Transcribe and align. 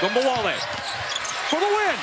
Ogunbowale 0.00 0.54
for 1.50 1.58
the 1.58 1.66
win. 1.66 1.96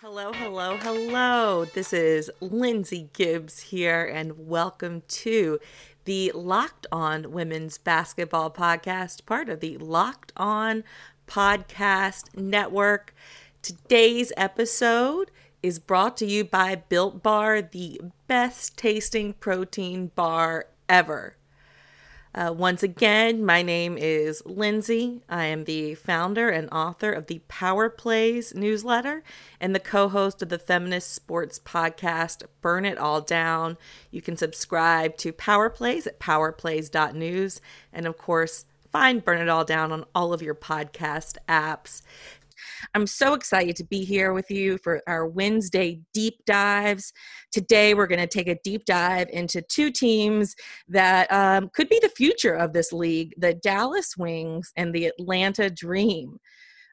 Hello, 0.00 0.32
hello, 0.32 0.76
hello. 0.76 1.64
This 1.64 1.92
is 1.92 2.30
Lindsay 2.40 3.08
Gibbs 3.12 3.58
here, 3.58 4.04
and 4.04 4.46
welcome 4.46 5.02
to 5.08 5.58
the 6.04 6.30
Locked 6.32 6.86
On 6.92 7.32
Women's 7.32 7.76
Basketball 7.76 8.52
Podcast, 8.52 9.26
part 9.26 9.48
of 9.48 9.58
the 9.58 9.76
Locked 9.78 10.32
On 10.36 10.84
Podcast 11.26 12.36
Network. 12.36 13.14
Today's 13.62 14.32
episode 14.36 15.30
is 15.62 15.78
brought 15.78 16.16
to 16.18 16.26
you 16.26 16.44
by 16.44 16.76
Built 16.76 17.22
Bar, 17.22 17.62
the 17.62 18.00
best 18.28 18.76
tasting 18.76 19.32
protein 19.32 20.12
bar 20.14 20.66
ever. 20.88 21.36
Uh, 22.36 22.52
once 22.52 22.82
again, 22.82 23.42
my 23.46 23.62
name 23.62 23.96
is 23.96 24.42
Lindsay. 24.44 25.22
I 25.26 25.46
am 25.46 25.64
the 25.64 25.94
founder 25.94 26.50
and 26.50 26.68
author 26.70 27.10
of 27.10 27.28
the 27.28 27.40
Power 27.48 27.88
Plays 27.88 28.54
newsletter 28.54 29.22
and 29.58 29.74
the 29.74 29.80
co 29.80 30.10
host 30.10 30.42
of 30.42 30.50
the 30.50 30.58
feminist 30.58 31.14
sports 31.14 31.58
podcast, 31.58 32.44
Burn 32.60 32.84
It 32.84 32.98
All 32.98 33.22
Down. 33.22 33.78
You 34.10 34.20
can 34.20 34.36
subscribe 34.36 35.16
to 35.16 35.32
Power 35.32 35.70
Plays 35.70 36.06
at 36.06 36.20
powerplays.news. 36.20 37.62
And 37.90 38.06
of 38.06 38.18
course, 38.18 38.66
find 38.98 39.22
Burn 39.22 39.42
It 39.42 39.50
All 39.50 39.62
Down 39.62 39.92
on 39.92 40.06
all 40.14 40.32
of 40.32 40.40
your 40.40 40.54
podcast 40.54 41.36
apps. 41.50 42.00
I'm 42.94 43.06
so 43.06 43.34
excited 43.34 43.76
to 43.76 43.84
be 43.84 44.04
here 44.04 44.32
with 44.32 44.50
you 44.50 44.78
for 44.78 45.02
our 45.06 45.26
Wednesday 45.26 46.00
deep 46.14 46.42
dives. 46.46 47.12
Today, 47.52 47.92
we're 47.92 48.06
going 48.06 48.20
to 48.20 48.26
take 48.26 48.48
a 48.48 48.58
deep 48.64 48.86
dive 48.86 49.28
into 49.30 49.60
two 49.60 49.90
teams 49.90 50.56
that 50.88 51.30
um, 51.30 51.68
could 51.74 51.90
be 51.90 51.98
the 52.00 52.08
future 52.08 52.54
of 52.54 52.72
this 52.72 52.90
league 52.90 53.34
the 53.36 53.52
Dallas 53.52 54.16
Wings 54.16 54.72
and 54.78 54.94
the 54.94 55.04
Atlanta 55.04 55.68
Dream. 55.68 56.40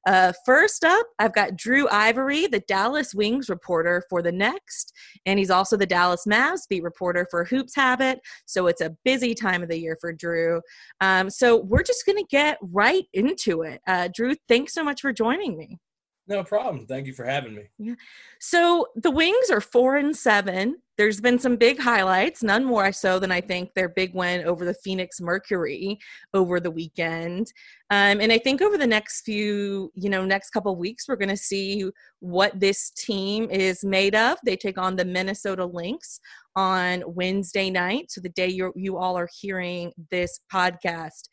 Uh, 0.05 0.33
first 0.45 0.83
up, 0.83 1.05
I've 1.19 1.33
got 1.33 1.55
Drew 1.55 1.87
Ivery, 1.89 2.47
the 2.47 2.61
Dallas 2.67 3.13
Wings 3.13 3.49
reporter 3.49 4.03
for 4.09 4.21
the 4.21 4.31
Next, 4.31 4.93
and 5.25 5.39
he's 5.39 5.51
also 5.51 5.77
the 5.77 5.85
Dallas 5.85 6.25
Mavs 6.27 6.67
beat 6.69 6.83
reporter 6.83 7.27
for 7.29 7.45
Hoops 7.45 7.75
Habit. 7.75 8.19
So 8.45 8.67
it's 8.67 8.81
a 8.81 8.95
busy 9.05 9.33
time 9.33 9.63
of 9.63 9.69
the 9.69 9.79
year 9.79 9.97
for 9.99 10.13
Drew. 10.13 10.61
Um, 11.01 11.29
so 11.29 11.57
we're 11.57 11.83
just 11.83 12.05
going 12.05 12.17
to 12.17 12.25
get 12.29 12.57
right 12.61 13.05
into 13.13 13.61
it. 13.61 13.81
Uh, 13.87 14.09
Drew, 14.13 14.35
thanks 14.47 14.73
so 14.73 14.83
much 14.83 15.01
for 15.01 15.13
joining 15.13 15.57
me. 15.57 15.79
No 16.27 16.43
problem. 16.43 16.85
Thank 16.85 17.05
you 17.05 17.13
for 17.13 17.25
having 17.25 17.53
me. 17.53 17.63
Yeah. 17.77 17.95
So 18.39 18.87
the 18.95 19.11
Wings 19.11 19.49
are 19.51 19.59
four 19.59 19.97
and 19.97 20.15
seven. 20.15 20.77
There's 20.97 21.19
been 21.19 21.39
some 21.39 21.57
big 21.57 21.79
highlights, 21.79 22.43
none 22.43 22.63
more 22.63 22.91
so 22.91 23.19
than 23.19 23.31
I 23.31 23.41
think 23.41 23.73
their 23.73 23.89
big 23.89 24.13
win 24.13 24.45
over 24.45 24.63
the 24.63 24.75
Phoenix 24.75 25.19
Mercury 25.19 25.97
over 26.33 26.59
the 26.59 26.71
weekend. 26.71 27.51
Um, 27.89 28.21
and 28.21 28.31
I 28.31 28.37
think 28.37 28.61
over 28.61 28.77
the 28.77 28.87
next 28.87 29.23
few, 29.23 29.91
you 29.95 30.09
know, 30.09 30.23
next 30.23 30.51
couple 30.51 30.75
weeks, 30.77 31.07
we're 31.07 31.15
going 31.15 31.29
to 31.29 31.37
see 31.37 31.89
what 32.19 32.57
this 32.57 32.91
team 32.91 33.49
is 33.49 33.83
made 33.83 34.15
of. 34.15 34.37
They 34.45 34.55
take 34.55 34.77
on 34.77 34.95
the 34.95 35.05
Minnesota 35.05 35.65
Lynx 35.65 36.19
on 36.55 37.03
Wednesday 37.07 37.69
night. 37.69 38.11
So 38.11 38.21
the 38.21 38.29
day 38.29 38.47
you 38.47 38.71
you 38.75 38.97
all 38.97 39.17
are 39.17 39.29
hearing 39.41 39.91
this 40.11 40.39
podcast. 40.53 41.27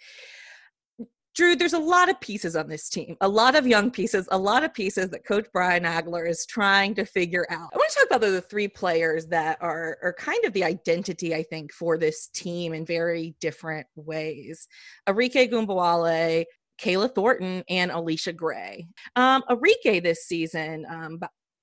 Drew, 1.40 1.56
there's 1.56 1.72
a 1.72 1.78
lot 1.78 2.10
of 2.10 2.20
pieces 2.20 2.54
on 2.54 2.68
this 2.68 2.90
team, 2.90 3.16
a 3.22 3.28
lot 3.28 3.56
of 3.56 3.66
young 3.66 3.90
pieces, 3.90 4.28
a 4.30 4.36
lot 4.36 4.62
of 4.62 4.74
pieces 4.74 5.08
that 5.08 5.24
Coach 5.24 5.46
Brian 5.54 5.84
Agler 5.84 6.28
is 6.28 6.44
trying 6.44 6.94
to 6.96 7.06
figure 7.06 7.46
out. 7.48 7.70
I 7.72 7.78
want 7.78 7.90
to 7.92 7.98
talk 7.98 8.06
about 8.08 8.20
the, 8.20 8.42
three 8.42 8.68
players 8.68 9.24
that 9.28 9.56
are, 9.62 9.96
are 10.02 10.12
kind 10.12 10.44
of 10.44 10.52
the 10.52 10.64
identity, 10.64 11.34
I 11.34 11.42
think, 11.44 11.72
for 11.72 11.96
this 11.96 12.26
team 12.26 12.74
in 12.74 12.84
very 12.84 13.36
different 13.40 13.86
ways. 13.96 14.68
Arike 15.08 15.48
Ogunbowale, 15.50 16.44
Kayla 16.78 17.14
Thornton, 17.14 17.64
and 17.70 17.90
Allisha 17.90 18.36
Gray. 18.36 18.86
Um, 19.16 19.42
Arike 19.48 20.02
this 20.02 20.26
season, 20.26 20.84
um, 20.90 21.20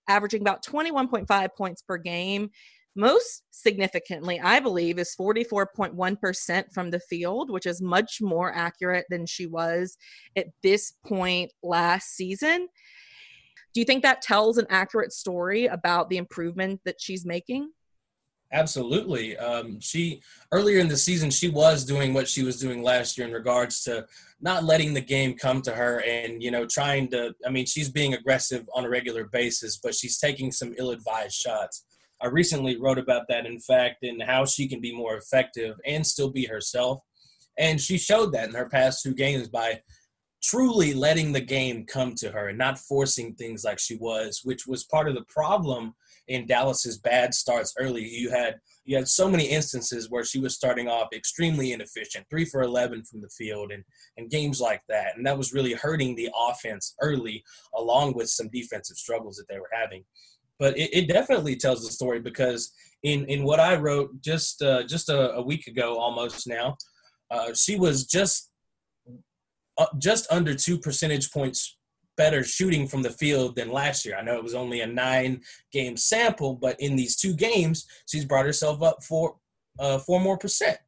averaging 0.10 0.42
about 0.42 0.66
21.5 0.66 1.50
points 1.56 1.84
per 1.84 1.98
game 1.98 2.50
most 2.98 3.44
significantly, 3.52 4.40
I 4.40 4.60
believe, 4.60 5.00
is 5.00 5.16
44.1% 5.18 6.74
from 6.74 6.92
the 6.92 7.00
field, 7.00 7.50
which 7.50 7.66
is 7.66 7.82
much 7.82 8.20
more 8.22 8.54
accurate 8.54 9.06
than 9.10 9.26
she 9.26 9.46
was 9.46 9.98
at 10.36 10.48
this 10.64 10.94
point 11.06 11.54
last 11.64 12.16
season. 12.16 12.68
Do 13.74 13.82
you 13.82 13.86
think 13.86 14.04
that 14.04 14.22
tells 14.22 14.58
an 14.58 14.66
accurate 14.70 15.14
story 15.14 15.68
about 15.68 16.10
the 16.10 16.18
improvement 16.18 16.82
that 16.86 17.00
she's 17.00 17.26
making? 17.26 17.70
Absolutely. 18.52 19.38
Um, 19.38 19.80
she 19.82 20.22
earlier 20.52 20.80
in 20.80 20.88
the 20.88 20.96
season, 20.98 21.30
she 21.30 21.50
was 21.50 21.84
doing 21.84 22.14
what 22.14 22.30
she 22.30 22.44
was 22.44 22.60
doing 22.60 22.82
last 22.82 23.18
year 23.18 23.28
in 23.28 23.34
regards 23.34 23.84
to 23.84 24.08
not 24.40 24.64
letting 24.64 24.94
the 24.94 25.02
game 25.02 25.34
come 25.36 25.62
to 25.64 25.74
her 25.74 26.02
and 26.02 26.42
you 26.42 26.50
know 26.50 26.66
trying 26.66 27.10
to. 27.12 27.36
I 27.46 27.50
mean, 27.50 27.66
she's 27.66 27.90
being 27.90 28.14
aggressive 28.14 28.68
on 28.74 28.86
a 28.86 28.90
regular 28.90 29.26
basis, 29.26 29.78
but 29.78 29.96
she's 29.96 30.18
taking 30.18 30.52
some 30.52 30.74
ill-advised 30.78 31.36
shots. 31.36 31.84
I 32.22 32.28
recently 32.28 32.78
wrote 32.80 32.98
about 32.98 33.28
that, 33.30 33.46
in 33.46 33.60
fact, 33.60 34.04
and 34.04 34.22
how 34.22 34.46
she 34.46 34.68
can 34.68 34.82
be 34.82 34.96
more 34.96 35.16
effective 35.18 35.76
and 35.86 36.06
still 36.06 36.32
be 36.32 36.46
herself. 36.46 37.00
And 37.58 37.80
she 37.82 37.98
showed 37.98 38.34
that 38.34 38.50
in 38.50 38.56
her 38.56 38.70
past 38.70 39.04
two 39.04 39.14
games 39.14 39.50
by 39.50 39.82
truly 40.44 40.94
letting 40.94 41.32
the 41.32 41.42
game 41.42 41.86
come 41.86 42.14
to 42.16 42.32
her 42.32 42.50
and 42.50 42.58
not 42.58 42.80
forcing 42.80 43.34
things 43.34 43.64
like 43.64 43.80
she 43.80 43.96
was, 43.98 44.42
which 44.44 44.68
was 44.68 44.84
part 44.84 45.08
of 45.08 45.16
the 45.16 45.26
problem 45.28 45.94
in 46.28 46.46
Dallas's 46.46 46.98
bad 46.98 47.34
starts 47.34 47.74
early. 47.80 48.06
You 48.06 48.30
had 48.30 48.60
you 48.84 48.96
had 48.96 49.08
so 49.08 49.30
many 49.30 49.46
instances 49.46 50.10
where 50.10 50.24
she 50.24 50.40
was 50.40 50.56
starting 50.56 50.88
off 50.88 51.10
extremely 51.14 51.72
inefficient, 51.74 52.26
three 52.30 52.46
for 52.46 52.62
eleven 52.62 53.04
from 53.04 53.22
the 53.22 53.30
field, 53.30 53.72
and 53.72 53.84
and 54.18 54.30
games 54.30 54.60
like 54.60 54.82
that, 54.90 55.16
and 55.16 55.26
that 55.26 55.38
was 55.38 55.54
really 55.54 55.74
hurting 55.74 56.16
the 56.16 56.30
offense 56.50 56.96
early, 57.02 57.44
along 57.76 58.14
with 58.14 58.30
some 58.30 58.50
defensive 58.50 58.98
struggles 58.98 59.38
that 59.38 59.48
they 59.50 59.60
were 59.60 59.70
having 59.72 60.04
but 60.60 60.78
it, 60.78 60.90
it, 60.94 61.08
definitely 61.08 61.56
tells 61.56 61.84
the 61.86 61.92
story 61.92 62.20
because 62.20 62.74
in 63.04 63.26
in 63.26 63.44
what 63.44 63.60
I 63.60 63.76
wrote 63.76 64.22
just 64.22 64.62
uh, 64.62 64.84
just 64.84 65.10
a, 65.10 65.34
a, 65.34 65.42
week 65.42 65.68
ago 65.68 65.98
almost 65.98 66.48
now, 66.48 66.78
uh, 67.32 67.54
she 67.54 67.78
was 67.78 68.06
just 68.06 68.52
uh, 69.78 69.88
just 70.00 70.32
under 70.32 70.56
two 70.56 70.78
percentage 70.78 71.32
points 71.32 71.78
better 72.18 72.44
shooting 72.44 72.88
from 72.88 73.04
the 73.04 73.12
field 73.12 73.56
than 73.56 73.72
last 73.72 74.04
year. 74.04 74.18
I 74.18 74.24
know 74.24 74.36
it 74.36 74.44
was 74.44 74.56
only 74.56 74.82
a 74.82 74.88
nine 74.88 75.42
game 75.72 75.96
sample, 75.96 76.56
but 76.56 76.76
in 76.80 76.96
these 76.96 77.16
two 77.16 77.34
games, 77.34 77.86
she's 78.08 78.26
brought 78.26 78.46
herself 78.46 78.82
up 78.82 79.04
for 79.04 79.38
uh, 79.80 80.00
four 80.00 80.20
more 80.20 80.38
percent. 80.38 80.80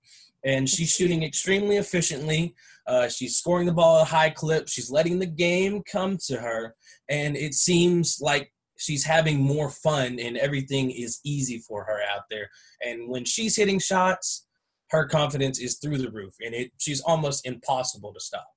And 0.44 0.68
she's 0.68 0.92
shooting 0.92 1.24
extremely 1.24 1.78
efficiently. 1.78 2.56
Uh, 2.88 3.08
she's 3.08 3.38
scoring 3.38 3.68
the 3.68 3.74
ball 3.74 4.00
at 4.00 4.08
a 4.08 4.10
high 4.10 4.30
clip. 4.32 4.68
She's 4.68 4.90
letting 4.90 5.20
the 5.20 5.28
game 5.28 5.84
come 5.84 6.18
to 6.26 6.38
her. 6.38 6.76
And 7.08 7.38
it 7.38 7.54
seems 7.54 8.20
like 8.20 8.52
she's 8.80 9.04
having 9.04 9.42
more 9.42 9.70
fun 9.70 10.20
and 10.20 10.38
everything 10.38 10.90
is 10.90 11.20
easy 11.24 11.60
for 11.60 11.84
her 11.84 12.00
out 12.12 12.24
there. 12.30 12.50
And 12.82 13.10
when 13.10 13.26
she's 13.26 13.56
hitting 13.56 13.80
shots, 13.80 14.48
her 14.90 15.06
confidence 15.06 15.60
is 15.60 15.78
through 15.78 16.00
the 16.00 16.10
roof 16.10 16.34
and 16.42 16.56
it 16.56 16.72
she's 16.78 17.02
almost 17.02 17.46
impossible 17.46 18.14
to 18.14 18.20
stop. 18.20 18.48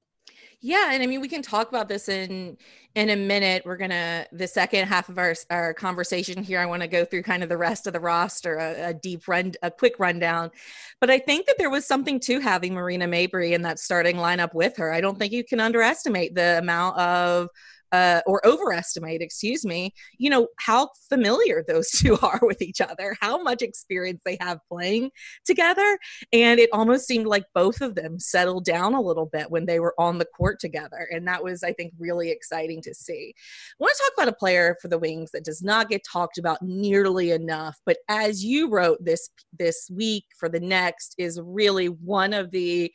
Yeah, 0.64 0.92
and 0.92 1.02
I 1.02 1.06
mean 1.06 1.20
we 1.20 1.28
can 1.28 1.42
talk 1.42 1.68
about 1.68 1.88
this 1.88 2.08
in 2.08 2.56
in 2.94 3.10
a 3.10 3.16
minute. 3.16 3.64
We're 3.66 3.76
gonna 3.76 4.26
the 4.30 4.46
second 4.46 4.86
half 4.86 5.08
of 5.08 5.18
our 5.18 5.34
our 5.50 5.74
conversation 5.74 6.40
here. 6.44 6.60
I 6.60 6.66
want 6.66 6.82
to 6.82 6.88
go 6.88 7.04
through 7.04 7.24
kind 7.24 7.42
of 7.42 7.48
the 7.48 7.58
rest 7.58 7.88
of 7.88 7.92
the 7.92 8.00
roster, 8.00 8.58
a, 8.58 8.90
a, 8.90 8.94
deep 8.94 9.26
run, 9.26 9.54
a 9.62 9.72
quick 9.72 9.94
rundown. 9.98 10.52
But 11.00 11.10
I 11.10 11.18
think 11.18 11.46
that 11.46 11.56
there 11.58 11.68
was 11.68 11.84
something 11.84 12.20
to 12.20 12.38
having 12.38 12.74
Marina 12.74 13.08
Mabrey 13.08 13.52
in 13.52 13.62
that 13.62 13.80
starting 13.80 14.16
lineup 14.16 14.54
with 14.54 14.76
her. 14.76 14.92
I 14.92 15.00
don't 15.00 15.18
think 15.18 15.32
you 15.32 15.42
can 15.42 15.58
underestimate 15.58 16.36
the 16.36 16.58
amount 16.58 16.96
of 16.96 17.48
uh, 17.92 18.22
or 18.26 18.44
overestimate, 18.46 19.20
excuse 19.20 19.64
me, 19.64 19.92
you 20.18 20.30
know, 20.30 20.48
how 20.58 20.88
familiar 21.08 21.62
those 21.66 21.90
two 21.92 22.18
are 22.22 22.40
with 22.42 22.62
each 22.62 22.80
other, 22.80 23.16
how 23.20 23.42
much 23.42 23.62
experience 23.62 24.20
they 24.24 24.38
have 24.40 24.58
playing 24.68 25.10
together. 25.44 25.98
And 26.32 26.58
it 26.58 26.70
almost 26.72 27.06
seemed 27.06 27.26
like 27.26 27.44
both 27.54 27.80
of 27.80 27.94
them 27.94 28.18
settled 28.18 28.64
down 28.64 28.94
a 28.94 29.00
little 29.00 29.26
bit 29.26 29.50
when 29.50 29.66
they 29.66 29.78
were 29.78 29.94
on 29.98 30.18
the 30.18 30.24
court 30.24 30.58
together. 30.58 31.08
And 31.10 31.26
that 31.28 31.44
was, 31.44 31.62
I 31.62 31.72
think, 31.72 31.92
really 31.98 32.30
exciting 32.30 32.80
to 32.82 32.94
see. 32.94 33.34
I 33.36 33.74
want 33.78 33.94
to 33.96 34.02
talk 34.02 34.12
about 34.16 34.34
a 34.34 34.38
player 34.38 34.76
for 34.80 34.88
the 34.88 34.98
Wings 34.98 35.30
that 35.32 35.44
does 35.44 35.62
not 35.62 35.88
get 35.88 36.02
talked 36.10 36.38
about 36.38 36.62
nearly 36.62 37.30
enough, 37.30 37.78
but 37.84 37.98
as 38.08 38.44
you 38.44 38.70
wrote 38.70 39.04
this 39.04 39.30
this 39.58 39.90
week 39.92 40.24
for 40.38 40.48
the 40.48 40.60
next 40.60 41.14
is 41.18 41.40
really 41.42 41.86
one 41.86 42.32
of 42.32 42.50
the 42.50 42.92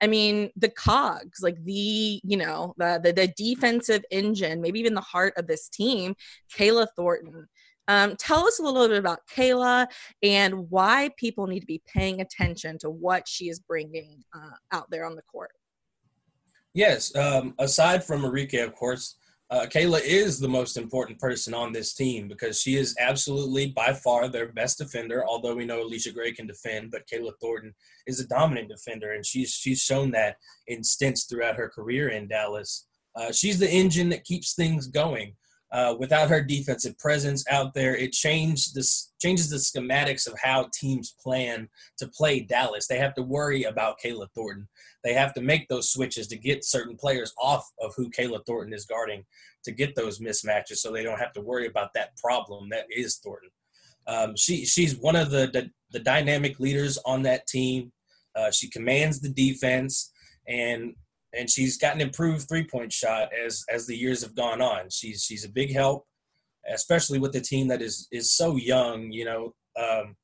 I 0.00 0.06
mean, 0.06 0.50
the 0.56 0.68
cogs, 0.68 1.40
like 1.42 1.62
the, 1.64 2.20
you 2.22 2.36
know, 2.36 2.74
the, 2.76 3.00
the, 3.02 3.12
the 3.12 3.28
defensive 3.36 4.04
engine, 4.10 4.60
maybe 4.60 4.78
even 4.78 4.94
the 4.94 5.00
heart 5.00 5.34
of 5.36 5.46
this 5.46 5.68
team, 5.68 6.14
Kayla 6.56 6.86
Thornton. 6.96 7.48
Um, 7.88 8.16
tell 8.16 8.46
us 8.46 8.58
a 8.58 8.62
little 8.62 8.86
bit 8.86 8.98
about 8.98 9.20
Kayla 9.34 9.86
and 10.22 10.70
why 10.70 11.10
people 11.16 11.46
need 11.46 11.60
to 11.60 11.66
be 11.66 11.82
paying 11.92 12.20
attention 12.20 12.78
to 12.78 12.90
what 12.90 13.26
she 13.26 13.48
is 13.48 13.60
bringing 13.60 14.22
uh, 14.36 14.76
out 14.76 14.90
there 14.90 15.06
on 15.06 15.16
the 15.16 15.22
court. 15.22 15.50
Yes. 16.74 17.14
Um, 17.16 17.54
aside 17.58 18.04
from 18.04 18.22
Arike, 18.22 18.62
of 18.62 18.74
course, 18.74 19.16
uh, 19.50 19.66
Kayla 19.66 20.00
is 20.04 20.38
the 20.38 20.48
most 20.48 20.76
important 20.76 21.18
person 21.18 21.54
on 21.54 21.72
this 21.72 21.94
team 21.94 22.28
because 22.28 22.60
she 22.60 22.76
is 22.76 22.94
absolutely 23.00 23.68
by 23.68 23.94
far 23.94 24.28
their 24.28 24.52
best 24.52 24.76
defender. 24.76 25.24
Although 25.26 25.54
we 25.54 25.64
know 25.64 25.82
Allisha 25.82 26.12
Gray 26.12 26.32
can 26.32 26.46
defend, 26.46 26.90
but 26.90 27.06
Kayla 27.06 27.32
Thornton 27.40 27.74
is 28.06 28.20
a 28.20 28.28
dominant 28.28 28.68
defender, 28.68 29.12
and 29.12 29.24
she's 29.24 29.52
she's 29.52 29.80
shown 29.80 30.10
that 30.10 30.36
in 30.66 30.84
stints 30.84 31.24
throughout 31.24 31.56
her 31.56 31.68
career 31.68 32.10
in 32.10 32.28
Dallas. 32.28 32.86
Uh, 33.16 33.32
she's 33.32 33.58
the 33.58 33.70
engine 33.70 34.10
that 34.10 34.24
keeps 34.24 34.54
things 34.54 34.86
going. 34.86 35.34
Uh, 35.70 35.94
without 35.98 36.30
her 36.30 36.40
defensive 36.42 36.98
presence 36.98 37.44
out 37.50 37.74
there, 37.74 37.94
it 37.94 38.12
changed 38.12 38.74
this 38.74 39.12
changes 39.20 39.50
the 39.50 39.56
schematics 39.56 40.26
of 40.26 40.38
how 40.42 40.68
teams 40.72 41.14
plan 41.22 41.68
to 41.98 42.08
play 42.08 42.40
Dallas. 42.40 42.86
They 42.86 42.98
have 42.98 43.14
to 43.16 43.22
worry 43.22 43.64
about 43.64 43.98
Kayla 44.02 44.28
Thornton. 44.34 44.68
They 45.04 45.12
have 45.12 45.34
to 45.34 45.42
make 45.42 45.68
those 45.68 45.92
switches 45.92 46.26
to 46.28 46.38
get 46.38 46.64
certain 46.64 46.96
players 46.96 47.34
off 47.38 47.70
of 47.80 47.92
who 47.96 48.10
Kayla 48.10 48.46
Thornton 48.46 48.72
is 48.72 48.86
guarding 48.86 49.24
to 49.64 49.72
get 49.72 49.94
those 49.94 50.20
mismatches, 50.20 50.76
so 50.76 50.90
they 50.90 51.02
don't 51.02 51.18
have 51.18 51.34
to 51.34 51.42
worry 51.42 51.66
about 51.66 51.92
that 51.94 52.16
problem 52.16 52.70
that 52.70 52.86
is 52.90 53.16
Thornton. 53.16 53.50
Um, 54.06 54.36
she 54.36 54.64
she's 54.64 54.96
one 54.96 55.16
of 55.16 55.30
the, 55.30 55.50
the, 55.52 55.70
the 55.90 56.00
dynamic 56.00 56.58
leaders 56.58 56.98
on 57.04 57.22
that 57.24 57.46
team. 57.46 57.92
Uh, 58.34 58.50
she 58.50 58.70
commands 58.70 59.20
the 59.20 59.28
defense, 59.28 60.12
and 60.46 60.94
and 61.36 61.50
she's 61.50 61.76
got 61.76 61.94
an 61.94 62.00
improved 62.00 62.48
three 62.48 62.64
point 62.64 62.92
shot 62.92 63.30
as 63.32 63.64
as 63.72 63.86
the 63.86 63.96
years 63.96 64.22
have 64.22 64.34
gone 64.34 64.60
on. 64.60 64.90
She's 64.90 65.22
she's 65.22 65.44
a 65.44 65.50
big 65.50 65.72
help, 65.72 66.06
especially 66.68 67.18
with 67.18 67.32
the 67.32 67.40
team 67.40 67.68
that 67.68 67.82
is 67.82 68.08
is 68.10 68.32
so 68.32 68.56
young. 68.56 69.12
You 69.12 69.24
know, 69.24 69.54
um, 69.78 70.16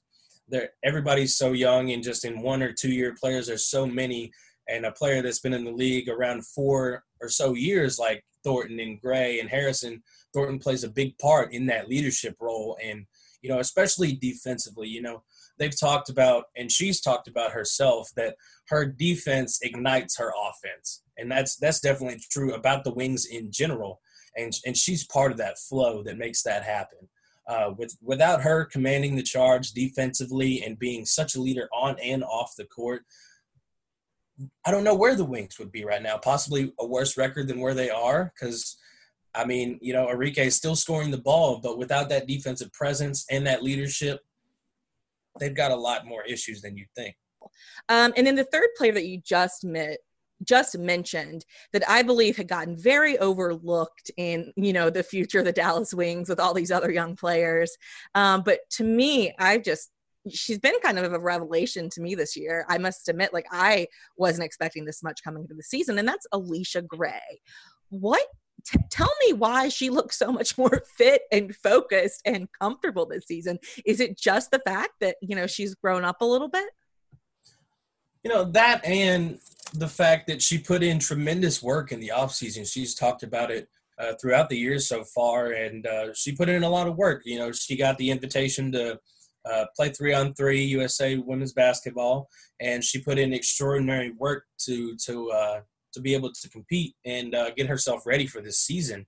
there 0.48 0.70
everybody's 0.82 1.36
so 1.36 1.52
young, 1.52 1.90
and 1.90 2.02
just 2.02 2.24
in 2.24 2.42
one 2.42 2.62
or 2.62 2.72
two 2.72 2.90
year 2.90 3.14
players, 3.18 3.46
there's 3.46 3.68
so 3.68 3.86
many. 3.86 4.32
And 4.66 4.86
a 4.86 4.92
player 4.92 5.20
that's 5.20 5.40
been 5.40 5.52
in 5.52 5.66
the 5.66 5.72
league 5.72 6.08
around 6.08 6.46
four 6.46 7.04
or 7.20 7.28
so 7.28 7.52
years, 7.52 7.98
like 7.98 8.24
Thornton 8.44 8.80
and 8.80 8.98
Gray 8.98 9.38
and 9.38 9.50
Harrison, 9.50 10.02
Thornton 10.32 10.58
plays 10.58 10.84
a 10.84 10.88
big 10.88 11.18
part 11.18 11.52
in 11.52 11.66
that 11.66 11.86
leadership 11.86 12.36
role, 12.40 12.78
and 12.82 13.04
you 13.42 13.50
know, 13.50 13.58
especially 13.58 14.14
defensively. 14.14 14.88
You 14.88 15.02
know, 15.02 15.22
they've 15.58 15.78
talked 15.78 16.08
about, 16.08 16.44
and 16.56 16.70
she's 16.70 17.00
talked 17.00 17.28
about 17.28 17.52
herself 17.52 18.10
that 18.16 18.36
her 18.68 18.86
defense 18.86 19.60
ignites 19.62 20.16
her 20.18 20.32
offense, 20.48 21.02
and 21.16 21.30
that's 21.30 21.56
that's 21.56 21.80
definitely 21.80 22.20
true 22.30 22.54
about 22.54 22.84
the 22.84 22.94
wings 22.94 23.26
in 23.26 23.50
general. 23.50 24.00
And 24.36 24.52
and 24.66 24.76
she's 24.76 25.06
part 25.06 25.32
of 25.32 25.38
that 25.38 25.58
flow 25.58 26.02
that 26.02 26.18
makes 26.18 26.42
that 26.42 26.64
happen. 26.64 27.08
Uh, 27.46 27.74
with 27.76 27.96
without 28.02 28.42
her 28.42 28.64
commanding 28.64 29.16
the 29.16 29.22
charge 29.22 29.72
defensively 29.72 30.62
and 30.64 30.78
being 30.78 31.04
such 31.04 31.34
a 31.34 31.40
leader 31.40 31.68
on 31.72 31.96
and 32.02 32.24
off 32.24 32.54
the 32.56 32.64
court, 32.64 33.04
I 34.64 34.70
don't 34.70 34.84
know 34.84 34.94
where 34.94 35.14
the 35.14 35.24
Wings 35.24 35.58
would 35.58 35.70
be 35.70 35.84
right 35.84 36.02
now. 36.02 36.16
Possibly 36.16 36.72
a 36.80 36.86
worse 36.86 37.16
record 37.16 37.48
than 37.48 37.60
where 37.60 37.74
they 37.74 37.90
are 37.90 38.32
because. 38.34 38.76
I 39.36 39.44
mean, 39.44 39.80
you 39.82 39.92
know, 39.92 40.06
Arike 40.06 40.38
is 40.38 40.54
still 40.54 40.76
scoring 40.76 41.10
the 41.10 41.18
ball, 41.18 41.58
but 41.58 41.76
without 41.76 42.08
that 42.10 42.28
defensive 42.28 42.72
presence 42.72 43.26
and 43.28 43.44
that 43.48 43.64
leadership, 43.64 44.20
they've 45.40 45.54
got 45.54 45.70
a 45.70 45.76
lot 45.76 46.06
more 46.06 46.22
issues 46.24 46.62
than 46.62 46.76
you 46.76 46.86
think. 46.94 47.16
Um, 47.88 48.12
and 48.16 48.26
then 48.26 48.36
the 48.36 48.44
third 48.44 48.68
player 48.76 48.92
that 48.92 49.06
you 49.06 49.20
just 49.24 49.64
met 49.64 49.98
just 50.42 50.76
mentioned 50.78 51.44
that 51.72 51.88
I 51.88 52.02
believe 52.02 52.36
had 52.36 52.48
gotten 52.48 52.76
very 52.76 53.18
overlooked 53.18 54.10
in 54.16 54.52
you 54.56 54.72
know 54.72 54.90
the 54.90 55.02
future 55.02 55.38
of 55.38 55.44
the 55.44 55.52
Dallas 55.52 55.94
Wings 55.94 56.28
with 56.28 56.40
all 56.40 56.54
these 56.54 56.70
other 56.70 56.90
young 56.90 57.16
players. 57.16 57.76
Um, 58.14 58.42
but 58.44 58.60
to 58.72 58.84
me, 58.84 59.32
I 59.38 59.58
just 59.58 59.90
she's 60.30 60.58
been 60.58 60.78
kind 60.82 60.98
of 60.98 61.12
a 61.12 61.18
revelation 61.18 61.90
to 61.90 62.00
me 62.00 62.14
this 62.14 62.36
year. 62.36 62.64
I 62.68 62.78
must 62.78 63.08
admit, 63.08 63.32
like 63.32 63.46
I 63.50 63.88
wasn't 64.16 64.46
expecting 64.46 64.84
this 64.84 65.02
much 65.02 65.22
coming 65.22 65.42
into 65.42 65.54
the 65.54 65.62
season, 65.62 65.98
and 65.98 66.08
that's 66.08 66.26
Allisha 66.32 66.86
Gray. 66.86 67.40
What 67.90 68.26
T- 68.66 68.78
tell 68.90 69.12
me 69.26 69.32
why 69.32 69.68
she 69.68 69.90
looks 69.90 70.18
so 70.18 70.32
much 70.32 70.56
more 70.56 70.82
fit 70.96 71.22
and 71.30 71.54
focused 71.54 72.22
and 72.24 72.48
comfortable 72.60 73.06
this 73.06 73.26
season. 73.26 73.58
Is 73.84 74.00
it 74.00 74.18
just 74.18 74.50
the 74.50 74.60
fact 74.60 74.92
that, 75.00 75.16
you 75.20 75.36
know, 75.36 75.46
she's 75.46 75.74
grown 75.74 76.04
up 76.04 76.20
a 76.20 76.24
little 76.24 76.48
bit? 76.48 76.68
You 78.22 78.30
know, 78.30 78.44
that 78.52 78.84
and 78.84 79.38
the 79.74 79.88
fact 79.88 80.28
that 80.28 80.40
she 80.40 80.58
put 80.58 80.82
in 80.82 80.98
tremendous 80.98 81.62
work 81.62 81.92
in 81.92 82.00
the 82.00 82.12
offseason. 82.14 82.70
She's 82.70 82.94
talked 82.94 83.22
about 83.22 83.50
it 83.50 83.68
uh, 83.98 84.14
throughout 84.20 84.48
the 84.48 84.56
years 84.56 84.88
so 84.88 85.04
far, 85.04 85.52
and 85.52 85.86
uh, 85.86 86.14
she 86.14 86.32
put 86.32 86.48
in 86.48 86.62
a 86.62 86.68
lot 86.68 86.86
of 86.86 86.96
work. 86.96 87.22
You 87.24 87.38
know, 87.38 87.52
she 87.52 87.76
got 87.76 87.98
the 87.98 88.10
invitation 88.10 88.72
to 88.72 88.98
uh, 89.44 89.66
play 89.76 89.90
three 89.90 90.14
on 90.14 90.32
three 90.34 90.64
USA 90.64 91.16
women's 91.16 91.52
basketball, 91.52 92.28
and 92.60 92.82
she 92.82 93.00
put 93.00 93.18
in 93.18 93.32
extraordinary 93.32 94.12
work 94.12 94.44
to 94.60 94.96
to 95.04 95.30
uh, 95.30 95.60
to 95.94 96.00
be 96.00 96.14
able 96.14 96.32
to 96.32 96.50
compete 96.50 96.94
and 97.04 97.34
uh, 97.34 97.50
get 97.50 97.66
herself 97.66 98.06
ready 98.06 98.26
for 98.26 98.40
this 98.40 98.58
season. 98.58 99.06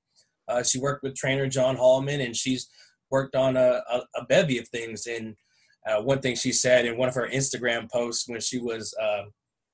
Uh, 0.48 0.62
she 0.62 0.78
worked 0.78 1.02
with 1.02 1.14
trainer 1.14 1.46
John 1.48 1.76
Hallman, 1.76 2.20
and 2.20 2.36
she's 2.36 2.68
worked 3.10 3.36
on 3.36 3.56
a, 3.56 3.82
a, 3.90 4.02
a 4.16 4.24
bevy 4.28 4.58
of 4.58 4.68
things. 4.68 5.06
And 5.06 5.36
uh, 5.86 6.02
one 6.02 6.20
thing 6.20 6.36
she 6.36 6.52
said 6.52 6.86
in 6.86 6.96
one 6.96 7.08
of 7.08 7.14
her 7.14 7.28
Instagram 7.28 7.90
posts 7.90 8.28
when 8.28 8.40
she 8.40 8.58
was, 8.58 8.94
uh, 9.00 9.24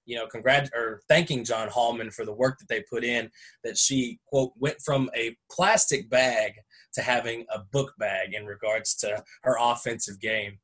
you 0.04 0.16
know, 0.16 0.26
congrat 0.26 0.70
or 0.74 1.00
thanking 1.08 1.44
John 1.44 1.68
Hallman 1.68 2.10
for 2.10 2.24
the 2.24 2.34
work 2.34 2.58
that 2.58 2.68
they 2.68 2.82
put 2.82 3.04
in, 3.04 3.30
that 3.64 3.78
she 3.78 4.18
quote 4.26 4.52
went 4.58 4.80
from 4.84 5.10
a 5.14 5.36
plastic 5.50 6.10
bag 6.10 6.54
to 6.94 7.02
having 7.02 7.46
a 7.54 7.60
book 7.60 7.92
bag 7.98 8.34
in 8.34 8.46
regards 8.46 8.94
to 8.96 9.22
her 9.42 9.56
offensive 9.60 10.20
game. 10.20 10.58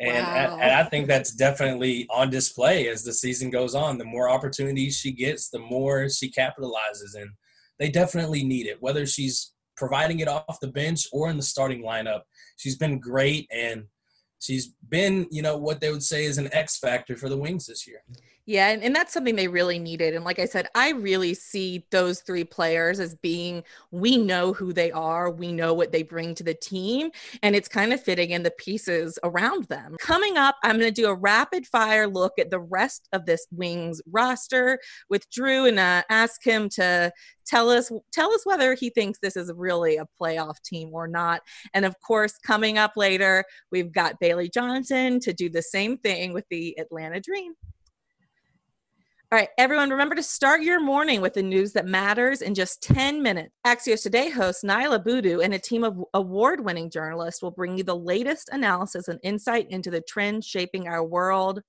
And, 0.00 0.26
wow. 0.26 0.58
and, 0.60 0.72
I 0.72 0.84
think 0.84 1.06
that's 1.06 1.32
definitely 1.34 2.06
on 2.10 2.30
display 2.30 2.88
as 2.88 3.04
the 3.04 3.12
season 3.12 3.50
goes 3.50 3.74
on. 3.74 3.98
The 3.98 4.04
more 4.04 4.28
opportunities 4.28 4.96
she 4.96 5.12
gets, 5.12 5.50
the 5.50 5.58
more 5.58 6.08
she 6.08 6.30
capitalizes. 6.30 7.14
And 7.14 7.30
they 7.78 7.90
definitely 7.90 8.44
need 8.44 8.66
it, 8.66 8.78
whether 8.80 9.06
she's 9.06 9.52
providing 9.76 10.20
it 10.20 10.28
off 10.28 10.60
the 10.60 10.68
bench 10.68 11.06
or 11.12 11.28
in 11.28 11.36
the 11.36 11.42
starting 11.42 11.82
lineup. 11.82 12.22
She's 12.56 12.76
been 12.76 13.00
great 13.00 13.48
and 13.52 13.84
she's 14.40 14.74
been, 14.88 15.26
you 15.30 15.42
know, 15.42 15.56
what 15.56 15.80
they 15.80 15.90
would 15.90 16.02
say 16.02 16.24
is 16.24 16.38
an 16.38 16.52
X 16.52 16.78
factor 16.78 17.16
for 17.16 17.28
the 17.28 17.36
Wings 17.36 17.66
this 17.66 17.86
year. 17.86 18.02
Yeah, 18.44 18.70
and, 18.70 18.82
and 18.82 18.94
that's 18.94 19.12
something 19.12 19.36
they 19.36 19.46
really 19.46 19.78
needed. 19.78 20.14
And 20.14 20.24
like 20.24 20.40
I 20.40 20.46
said, 20.46 20.66
I 20.74 20.90
really 20.90 21.32
see 21.32 21.86
those 21.92 22.22
three 22.22 22.42
players 22.42 22.98
as 22.98 23.14
being 23.14 23.62
we 23.92 24.16
know 24.16 24.52
who 24.52 24.72
they 24.72 24.90
are, 24.90 25.30
we 25.30 25.52
know 25.52 25.72
what 25.72 25.92
they 25.92 26.02
bring 26.02 26.34
to 26.34 26.42
the 26.42 26.54
team, 26.54 27.12
and 27.44 27.54
it's 27.54 27.68
kind 27.68 27.92
of 27.92 28.02
fitting 28.02 28.30
in 28.30 28.42
the 28.42 28.50
pieces 28.50 29.16
around 29.22 29.66
them. 29.66 29.94
Coming 30.00 30.36
up, 30.38 30.56
I'm 30.64 30.76
going 30.76 30.92
to 30.92 31.00
do 31.02 31.06
a 31.06 31.14
rapid 31.14 31.68
fire 31.68 32.08
look 32.08 32.32
at 32.36 32.50
the 32.50 32.58
rest 32.58 33.08
of 33.12 33.26
this 33.26 33.46
Wings 33.52 34.02
roster 34.10 34.80
with 35.08 35.30
Drew 35.30 35.66
and 35.66 35.78
uh, 35.78 36.02
ask 36.10 36.44
him 36.44 36.68
to 36.70 37.12
tell 37.46 37.70
us 37.70 37.92
tell 38.12 38.32
us 38.32 38.44
whether 38.44 38.74
he 38.74 38.90
thinks 38.90 39.20
this 39.20 39.36
is 39.36 39.52
really 39.54 39.98
a 39.98 40.08
playoff 40.20 40.60
team 40.62 40.90
or 40.92 41.06
not. 41.06 41.42
And 41.74 41.84
of 41.84 42.00
course, 42.00 42.38
coming 42.38 42.76
up 42.76 42.96
later, 42.96 43.44
we've 43.70 43.92
got 43.92 44.18
Bailey 44.18 44.48
Johnson 44.48 45.20
to 45.20 45.32
do 45.32 45.48
the 45.48 45.62
same 45.62 45.96
thing 45.96 46.32
with 46.32 46.44
the 46.50 46.76
Atlanta 46.80 47.20
Dream. 47.20 47.54
All 49.32 49.38
right, 49.38 49.48
everyone, 49.56 49.88
remember 49.88 50.14
to 50.14 50.22
start 50.22 50.60
your 50.60 50.78
morning 50.78 51.22
with 51.22 51.32
the 51.32 51.42
news 51.42 51.72
that 51.72 51.86
matters 51.86 52.42
in 52.42 52.54
just 52.54 52.82
10 52.82 53.22
minutes. 53.22 53.54
Axios 53.66 54.02
Today 54.02 54.28
host 54.28 54.62
Niala 54.62 55.02
Boodhoo 55.02 55.40
and 55.40 55.54
a 55.54 55.58
team 55.58 55.84
of 55.84 56.04
award 56.12 56.62
winning 56.62 56.90
journalists 56.90 57.40
will 57.40 57.50
bring 57.50 57.78
you 57.78 57.82
the 57.82 57.96
latest 57.96 58.50
analysis 58.52 59.08
and 59.08 59.18
insight 59.22 59.70
into 59.70 59.90
the 59.90 60.02
trends 60.02 60.46
shaping 60.46 60.86
our 60.86 61.02
world. 61.02 61.62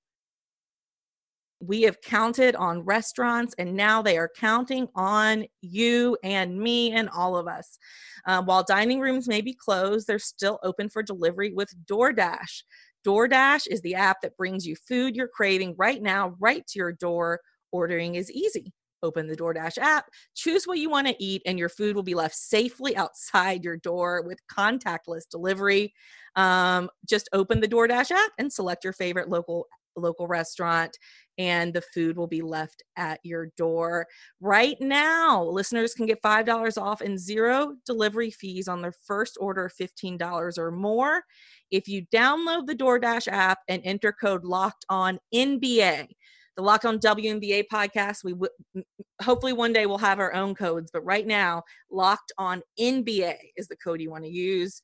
We 1.61 1.83
have 1.83 2.01
counted 2.01 2.57
on 2.57 2.81
restaurants, 2.81 3.55
and 3.57 3.77
now 3.77 4.01
they 4.01 4.17
are 4.17 4.29
counting 4.35 4.89
on 4.93 5.45
you 5.61 6.17
and 6.21 6.59
me 6.59 6.91
and 6.91 7.07
all 7.07 7.37
of 7.37 7.47
us. 7.47 7.79
Uh, 8.27 8.43
while 8.43 8.65
dining 8.65 8.99
rooms 8.99 9.29
may 9.29 9.39
be 9.39 9.53
closed, 9.53 10.05
they're 10.05 10.19
still 10.19 10.59
open 10.63 10.89
for 10.89 11.01
delivery 11.01 11.53
with 11.53 11.73
DoorDash. 11.85 12.63
DoorDash 13.07 13.67
is 13.69 13.79
the 13.79 13.95
app 13.95 14.19
that 14.21 14.35
brings 14.35 14.67
you 14.67 14.75
food 14.75 15.15
you're 15.15 15.29
craving 15.29 15.75
right 15.77 16.01
now, 16.01 16.35
right 16.41 16.67
to 16.67 16.79
your 16.79 16.91
door 16.91 17.39
Ordering 17.73 18.15
is 18.15 18.31
easy. 18.31 18.71
Open 19.01 19.27
the 19.27 19.35
DoorDash 19.35 19.77
app, 19.79 20.05
choose 20.33 20.63
what 20.63 20.77
you 20.77 20.89
want 20.89 21.07
to 21.07 21.15
eat, 21.21 21.41
and 21.45 21.59
your 21.59 21.67
food 21.67 21.93
will 21.93 22.03
be 22.03 22.15
left 22.15 22.35
safely 22.35 22.95
outside 22.95 23.61
your 23.61 23.75
door 23.75 24.23
with 24.25 24.39
contactless 24.49 25.23
delivery. 25.29 25.93
Um, 26.37 26.89
just 27.07 27.27
open 27.33 27.59
the 27.59 27.67
DoorDash 27.67 28.11
app 28.11 28.31
and 28.39 28.51
select 28.51 28.85
your 28.85 28.93
favorite 28.93 29.27
local 29.27 29.67
local 29.95 30.27
restaurant 30.27 30.97
and 31.37 31.73
the 31.73 31.81
food 31.81 32.15
will 32.15 32.27
be 32.27 32.41
left 32.41 32.83
at 32.95 33.19
your 33.23 33.47
door. 33.57 34.05
Right 34.39 34.77
now, 34.79 35.43
listeners 35.43 35.93
can 35.93 36.05
get 36.05 36.21
$5 36.21 36.81
off 36.81 37.01
and 37.01 37.19
zero 37.19 37.75
delivery 37.85 38.29
fees 38.29 38.67
on 38.67 38.81
their 38.81 38.93
first 39.05 39.37
order 39.39 39.65
of 39.65 39.73
$15 39.73 40.57
or 40.57 40.71
more. 40.71 41.23
If 41.71 41.87
you 41.87 42.05
download 42.13 42.67
the 42.67 42.75
DoorDash 42.75 43.27
app 43.27 43.59
and 43.67 43.81
enter 43.83 44.13
code 44.13 44.43
locked 44.45 44.85
on 44.89 45.19
NBA, 45.33 46.07
the 46.55 46.61
Locked 46.61 46.85
On 46.85 46.99
WNBA 46.99 47.65
podcast. 47.71 48.23
We 48.23 48.33
w- 48.33 48.85
hopefully 49.21 49.53
one 49.53 49.73
day 49.73 49.85
we'll 49.85 49.97
have 49.97 50.19
our 50.19 50.33
own 50.33 50.55
codes, 50.55 50.91
but 50.91 51.05
right 51.05 51.25
now, 51.25 51.63
Locked 51.91 52.31
On 52.37 52.61
NBA 52.79 53.35
is 53.57 53.67
the 53.67 53.77
code 53.77 54.01
you 54.01 54.11
want 54.11 54.23
to 54.23 54.29
use. 54.29 54.81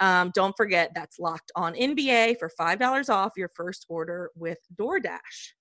Um, 0.00 0.32
don't 0.34 0.56
forget 0.56 0.92
that's 0.94 1.18
Locked 1.18 1.52
On 1.54 1.74
NBA 1.74 2.38
for 2.38 2.48
five 2.48 2.78
dollars 2.78 3.08
off 3.08 3.32
your 3.36 3.50
first 3.54 3.86
order 3.88 4.30
with 4.34 4.58
DoorDash. 4.76 5.52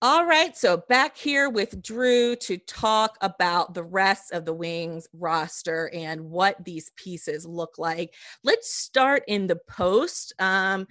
All 0.00 0.24
right, 0.26 0.56
so 0.56 0.76
back 0.88 1.16
here 1.16 1.50
with 1.50 1.82
Drew 1.82 2.36
to 2.36 2.56
talk 2.56 3.18
about 3.20 3.74
the 3.74 3.82
rest 3.82 4.30
of 4.32 4.44
the 4.44 4.54
Wings 4.54 5.08
roster 5.12 5.90
and 5.92 6.30
what 6.30 6.64
these 6.64 6.92
pieces 6.94 7.44
look 7.44 7.78
like. 7.78 8.14
Let's 8.44 8.72
start 8.72 9.24
in 9.26 9.48
the 9.48 9.58
post. 9.68 10.32
Um, 10.38 10.86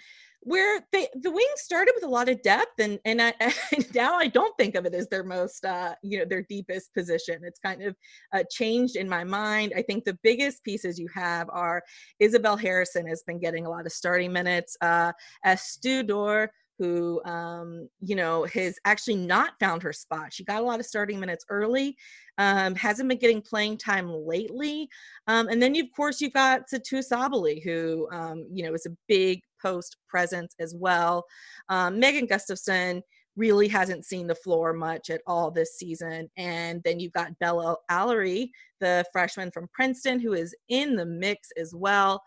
where 0.48 0.80
they, 0.94 1.10
the 1.22 1.30
wings 1.30 1.60
started 1.60 1.92
with 1.94 2.06
a 2.06 2.10
lot 2.10 2.30
of 2.30 2.42
depth 2.42 2.80
and 2.80 3.00
and 3.04 3.22
I, 3.22 3.34
now 3.94 4.16
I 4.16 4.28
don't 4.28 4.56
think 4.58 4.76
of 4.76 4.86
it 4.86 4.94
as 4.94 5.10
their 5.10 5.26
most 5.26 5.66
uh, 5.66 5.94
you 6.02 6.20
know 6.20 6.26
their 6.26 6.44
deepest 6.44 6.94
position. 6.94 7.42
It's 7.44 7.60
kind 7.60 7.84
of 7.84 7.96
uh, 8.34 8.44
changed 8.50 8.96
in 8.96 9.10
my 9.10 9.26
mind. 9.26 9.74
I 9.76 9.82
think 9.82 10.06
the 10.06 10.18
biggest 10.24 10.64
pieces 10.64 10.98
you 10.98 11.10
have 11.14 11.50
are 11.50 11.84
Isabelle 12.22 12.56
Harrison 12.56 13.06
has 13.08 13.24
been 13.24 13.40
getting 13.40 13.66
a 13.66 13.70
lot 13.70 13.86
of 13.86 13.92
starting 13.92 14.32
minutes. 14.32 14.78
Uh, 14.80 15.12
Astou 15.46 16.08
Ndour 16.08 16.48
who 16.80 17.22
um, 17.26 17.90
you 18.00 18.16
know 18.16 18.46
has 18.46 18.76
actually 18.86 19.16
not 19.16 19.54
found 19.60 19.84
her 19.84 19.92
spot. 19.92 20.32
She 20.32 20.46
got 20.46 20.62
a 20.62 20.66
lot 20.66 20.80
of 20.80 20.86
starting 20.86 21.20
minutes 21.20 21.44
early, 21.50 21.98
um, 22.38 22.76
hasn't 22.76 23.10
been 23.10 23.18
getting 23.18 23.42
playing 23.42 23.80
time 23.80 24.10
lately, 24.10 24.88
um, 25.28 25.50
and 25.50 25.62
then 25.62 25.76
you, 25.76 25.84
of 25.84 25.92
course 25.96 26.22
you've 26.22 26.34
got 26.34 26.70
Satou 26.74 27.04
Sabally, 27.04 27.64
who 27.64 28.08
um, 28.12 28.48
you 28.50 28.64
know 28.64 28.74
is 28.74 28.86
a 28.86 28.96
big 29.08 29.42
post 29.62 29.98
presence 30.08 30.56
as 30.60 30.74
well. 30.76 31.26
Um, 31.70 32.00
Megan 32.00 32.26
Gustafson 32.26 33.02
really 33.36 33.68
hasn't 33.68 34.06
seen 34.06 34.26
the 34.28 34.36
floor 34.36 34.74
much 34.74 35.10
at 35.10 35.22
all 35.28 35.52
this 35.52 35.78
season, 35.78 36.30
and 36.38 36.82
then 36.84 37.00
you've 37.00 37.14
got 37.14 37.38
Bella 37.40 37.76
Alarie, 37.92 38.50
the 38.80 39.06
freshman 39.12 39.52
from 39.52 39.70
Princeton, 39.74 40.20
who 40.20 40.34
is 40.34 40.56
in 40.70 40.96
the 40.96 41.06
mix 41.06 41.50
as 41.58 41.74
well. 41.76 42.22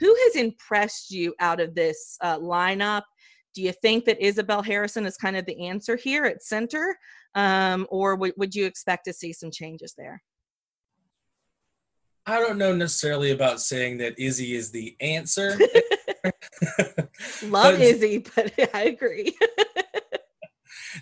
Who 0.00 0.14
has 0.24 0.36
impressed 0.36 1.10
you 1.10 1.34
out 1.38 1.60
of 1.60 1.74
this 1.74 2.16
uh, 2.20 2.38
lineup? 2.38 3.02
do 3.54 3.62
you 3.62 3.72
think 3.72 4.04
that 4.04 4.20
Isabelle 4.20 4.62
Harrison 4.62 5.06
is 5.06 5.16
kind 5.16 5.36
of 5.36 5.46
the 5.46 5.66
answer 5.66 5.96
here 5.96 6.24
at 6.24 6.42
center, 6.42 6.96
um, 7.34 7.86
or 7.88 8.16
w- 8.16 8.32
would 8.36 8.54
you 8.54 8.66
expect 8.66 9.04
to 9.06 9.12
see 9.12 9.32
some 9.32 9.50
changes 9.50 9.94
there? 9.96 10.22
I 12.26 12.40
don't 12.40 12.58
know 12.58 12.74
necessarily 12.74 13.30
about 13.30 13.60
saying 13.60 13.98
that 13.98 14.18
Izzy 14.18 14.54
is 14.54 14.70
the 14.70 14.96
answer. 15.00 15.58
Love 17.42 17.74
but, 17.74 17.80
Izzy, 17.80 18.24
but 18.34 18.52
I 18.74 18.84
agree. 18.84 19.36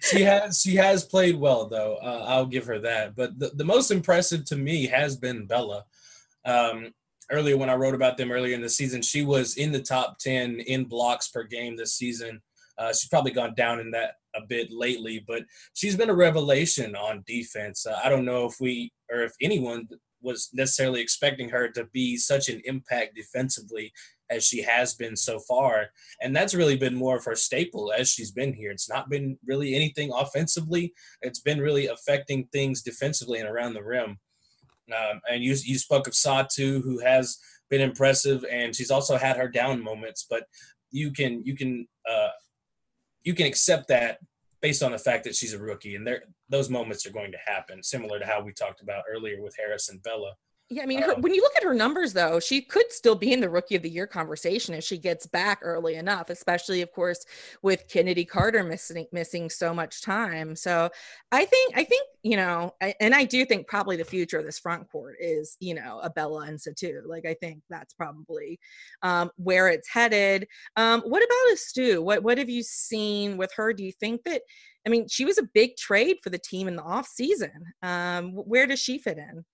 she 0.00 0.22
has 0.22 0.60
she 0.60 0.76
has 0.76 1.04
played 1.04 1.36
well 1.36 1.68
though. 1.68 1.98
Uh, 2.02 2.24
I'll 2.28 2.46
give 2.46 2.66
her 2.66 2.78
that. 2.80 3.14
But 3.14 3.38
the, 3.38 3.50
the 3.54 3.64
most 3.64 3.90
impressive 3.90 4.44
to 4.46 4.56
me 4.56 4.86
has 4.86 5.16
been 5.16 5.46
Bella. 5.46 5.84
Um, 6.44 6.92
earlier 7.30 7.56
when 7.56 7.70
I 7.70 7.74
wrote 7.74 7.94
about 7.94 8.16
them 8.16 8.32
earlier 8.32 8.54
in 8.54 8.60
the 8.60 8.68
season, 8.68 9.02
she 9.02 9.24
was 9.24 9.56
in 9.56 9.72
the 9.72 9.82
top 9.82 10.18
10 10.18 10.60
in 10.60 10.84
blocks 10.84 11.28
per 11.28 11.44
game 11.44 11.76
this 11.76 11.94
season. 11.94 12.42
Uh, 12.78 12.88
she's 12.88 13.08
probably 13.08 13.30
gone 13.30 13.54
down 13.54 13.80
in 13.80 13.90
that 13.92 14.14
a 14.34 14.40
bit 14.46 14.68
lately, 14.70 15.22
but 15.26 15.44
she's 15.74 15.96
been 15.96 16.10
a 16.10 16.14
revelation 16.14 16.96
on 16.96 17.22
defense. 17.26 17.86
Uh, 17.86 17.98
I 18.02 18.08
don't 18.08 18.24
know 18.24 18.46
if 18.46 18.56
we 18.60 18.92
or 19.10 19.22
if 19.22 19.32
anyone 19.40 19.88
was 20.22 20.50
necessarily 20.52 21.00
expecting 21.00 21.48
her 21.50 21.68
to 21.68 21.84
be 21.92 22.16
such 22.16 22.48
an 22.48 22.60
impact 22.64 23.14
defensively 23.14 23.92
as 24.30 24.46
she 24.46 24.62
has 24.62 24.94
been 24.94 25.16
so 25.16 25.38
far. 25.40 25.88
And 26.20 26.34
that's 26.34 26.54
really 26.54 26.76
been 26.76 26.94
more 26.94 27.16
of 27.16 27.24
her 27.24 27.36
staple 27.36 27.92
as 27.92 28.08
she's 28.08 28.30
been 28.30 28.54
here. 28.54 28.70
It's 28.70 28.88
not 28.88 29.10
been 29.10 29.38
really 29.44 29.74
anything 29.74 30.10
offensively, 30.14 30.94
it's 31.20 31.40
been 31.40 31.60
really 31.60 31.86
affecting 31.86 32.46
things 32.46 32.82
defensively 32.82 33.40
and 33.40 33.48
around 33.48 33.74
the 33.74 33.84
rim. 33.84 34.18
Um, 34.92 35.20
and 35.30 35.42
you 35.42 35.54
you 35.64 35.78
spoke 35.78 36.06
of 36.06 36.14
Satou, 36.14 36.82
who 36.82 36.98
has 36.98 37.38
been 37.70 37.80
impressive, 37.80 38.44
and 38.50 38.74
she's 38.74 38.90
also 38.90 39.16
had 39.16 39.36
her 39.36 39.48
down 39.48 39.82
moments. 39.82 40.26
But 40.28 40.44
you 40.90 41.12
can 41.12 41.44
you 41.44 41.56
can 41.56 41.86
uh, 42.10 42.28
you 43.22 43.34
can 43.34 43.46
accept 43.46 43.88
that 43.88 44.18
based 44.62 44.82
on 44.82 44.92
the 44.92 44.98
fact 44.98 45.24
that 45.24 45.34
she's 45.34 45.52
a 45.52 45.58
rookie, 45.58 45.96
and 45.96 46.06
there 46.06 46.22
those 46.48 46.70
moments 46.70 47.04
are 47.04 47.10
going 47.12 47.32
to 47.32 47.38
happen, 47.44 47.82
similar 47.82 48.18
to 48.18 48.26
how 48.26 48.40
we 48.40 48.52
talked 48.52 48.80
about 48.80 49.04
earlier 49.12 49.42
with 49.42 49.56
Harris 49.58 49.90
and 49.90 50.02
Bella. 50.02 50.34
Yeah, 50.72 50.84
I 50.84 50.86
mean, 50.86 51.02
her, 51.02 51.12
um, 51.12 51.20
when 51.20 51.34
you 51.34 51.42
look 51.42 51.52
at 51.54 51.64
her 51.64 51.74
numbers, 51.74 52.14
though, 52.14 52.40
she 52.40 52.62
could 52.62 52.90
still 52.90 53.14
be 53.14 53.34
in 53.34 53.40
the 53.40 53.50
Rookie 53.50 53.76
of 53.76 53.82
the 53.82 53.90
Year 53.90 54.06
conversation 54.06 54.74
if 54.74 54.82
she 54.82 54.96
gets 54.96 55.26
back 55.26 55.58
early 55.60 55.96
enough. 55.96 56.30
Especially, 56.30 56.80
of 56.80 56.90
course, 56.92 57.26
with 57.60 57.86
Chennedy 57.88 58.24
Carter 58.24 58.64
missing 58.64 59.06
missing 59.12 59.50
so 59.50 59.74
much 59.74 60.00
time. 60.00 60.56
So, 60.56 60.88
I 61.30 61.44
think, 61.44 61.76
I 61.76 61.84
think, 61.84 62.08
you 62.22 62.36
know, 62.36 62.74
I, 62.80 62.94
and 63.00 63.14
I 63.14 63.24
do 63.24 63.44
think 63.44 63.66
probably 63.66 63.96
the 63.96 64.04
future 64.04 64.38
of 64.38 64.46
this 64.46 64.58
front 64.58 64.90
court 64.90 65.16
is, 65.20 65.58
you 65.60 65.74
know, 65.74 66.00
a 66.02 66.08
Bella 66.08 66.46
and 66.46 66.58
Satou. 66.58 67.02
Like, 67.04 67.26
I 67.26 67.34
think 67.34 67.60
that's 67.68 67.92
probably 67.92 68.58
um, 69.02 69.30
where 69.36 69.68
it's 69.68 69.90
headed. 69.90 70.48
Um, 70.76 71.02
what 71.02 71.22
about 71.22 71.54
Astou? 71.54 72.02
What 72.02 72.22
what 72.22 72.38
have 72.38 72.48
you 72.48 72.62
seen 72.62 73.36
with 73.36 73.52
her? 73.56 73.74
Do 73.74 73.84
you 73.84 73.92
think 73.92 74.22
that? 74.24 74.40
I 74.86 74.88
mean, 74.90 75.06
she 75.06 75.24
was 75.26 75.38
a 75.38 75.44
big 75.54 75.76
trade 75.76 76.16
for 76.22 76.30
the 76.30 76.38
team 76.38 76.66
in 76.66 76.76
the 76.76 76.82
off 76.82 77.06
season. 77.06 77.52
Um, 77.82 78.32
where 78.32 78.66
does 78.66 78.80
she 78.80 78.98
fit 78.98 79.18
in? 79.18 79.44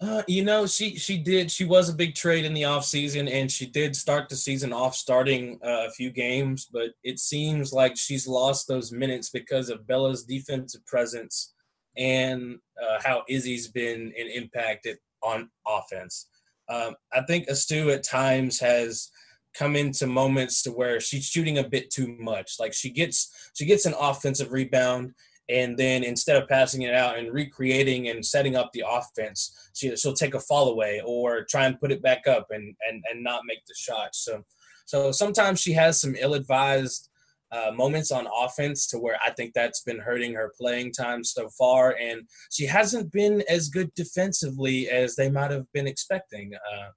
Uh, 0.00 0.22
you 0.26 0.42
know, 0.42 0.66
she 0.66 0.96
she 0.96 1.18
did. 1.18 1.50
She 1.50 1.66
was 1.66 1.90
a 1.90 1.94
big 1.94 2.14
trade 2.14 2.46
in 2.46 2.54
the 2.54 2.64
off 2.64 2.86
season, 2.86 3.28
and 3.28 3.50
she 3.50 3.66
did 3.66 3.94
start 3.94 4.30
the 4.30 4.36
season 4.36 4.72
off 4.72 4.94
starting 4.94 5.58
uh, 5.62 5.86
a 5.88 5.90
few 5.90 6.10
games. 6.10 6.66
But 6.72 6.92
it 7.04 7.18
seems 7.18 7.70
like 7.70 7.98
she's 7.98 8.26
lost 8.26 8.66
those 8.66 8.92
minutes 8.92 9.28
because 9.28 9.68
of 9.68 9.86
Bella's 9.86 10.24
defensive 10.24 10.84
presence 10.86 11.52
and 11.98 12.58
uh, 12.82 12.98
how 13.04 13.24
Izzy's 13.28 13.68
been 13.68 14.12
an 14.18 14.28
impacted 14.34 14.96
on 15.22 15.50
offense. 15.66 16.28
Um, 16.70 16.94
I 17.12 17.22
think 17.22 17.48
Astou 17.48 17.92
at 17.94 18.02
times 18.02 18.58
has 18.60 19.10
come 19.52 19.76
into 19.76 20.06
moments 20.06 20.62
to 20.62 20.70
where 20.70 21.00
she's 21.00 21.26
shooting 21.26 21.58
a 21.58 21.68
bit 21.68 21.90
too 21.90 22.16
much. 22.18 22.54
Like 22.58 22.72
she 22.72 22.90
gets 22.90 23.50
she 23.54 23.66
gets 23.66 23.84
an 23.84 23.94
offensive 24.00 24.52
rebound 24.52 25.12
and 25.50 25.76
then 25.76 26.04
instead 26.04 26.40
of 26.40 26.48
passing 26.48 26.82
it 26.82 26.94
out 26.94 27.18
and 27.18 27.32
recreating 27.32 28.08
and 28.08 28.24
setting 28.24 28.56
up 28.56 28.70
the 28.72 28.84
offense, 28.88 29.70
she, 29.74 29.94
she'll 29.96 30.12
take 30.12 30.34
a 30.34 30.40
fall 30.40 30.70
away 30.70 31.02
or 31.04 31.44
try 31.44 31.66
and 31.66 31.80
put 31.80 31.92
it 31.92 32.02
back 32.02 32.26
up 32.26 32.46
and 32.50 32.74
and 32.88 33.02
and 33.10 33.22
not 33.22 33.42
make 33.46 33.64
the 33.66 33.74
shot. 33.76 34.14
So 34.14 34.44
so 34.86 35.12
sometimes 35.12 35.60
she 35.60 35.72
has 35.74 36.00
some 36.00 36.16
ill-advised 36.18 37.10
uh, 37.52 37.70
moments 37.72 38.10
on 38.12 38.28
offense 38.44 38.86
to 38.88 38.98
where 38.98 39.18
I 39.26 39.30
think 39.30 39.54
that's 39.54 39.82
been 39.82 39.98
hurting 39.98 40.34
her 40.34 40.52
playing 40.58 40.92
time 40.92 41.24
so 41.24 41.48
far, 41.48 41.96
and 42.00 42.22
she 42.50 42.66
hasn't 42.66 43.12
been 43.12 43.42
as 43.48 43.68
good 43.68 43.92
defensively 43.94 44.88
as 44.88 45.16
they 45.16 45.30
might 45.30 45.50
have 45.50 45.70
been 45.72 45.86
expecting. 45.86 46.52
Uh, 46.54 46.90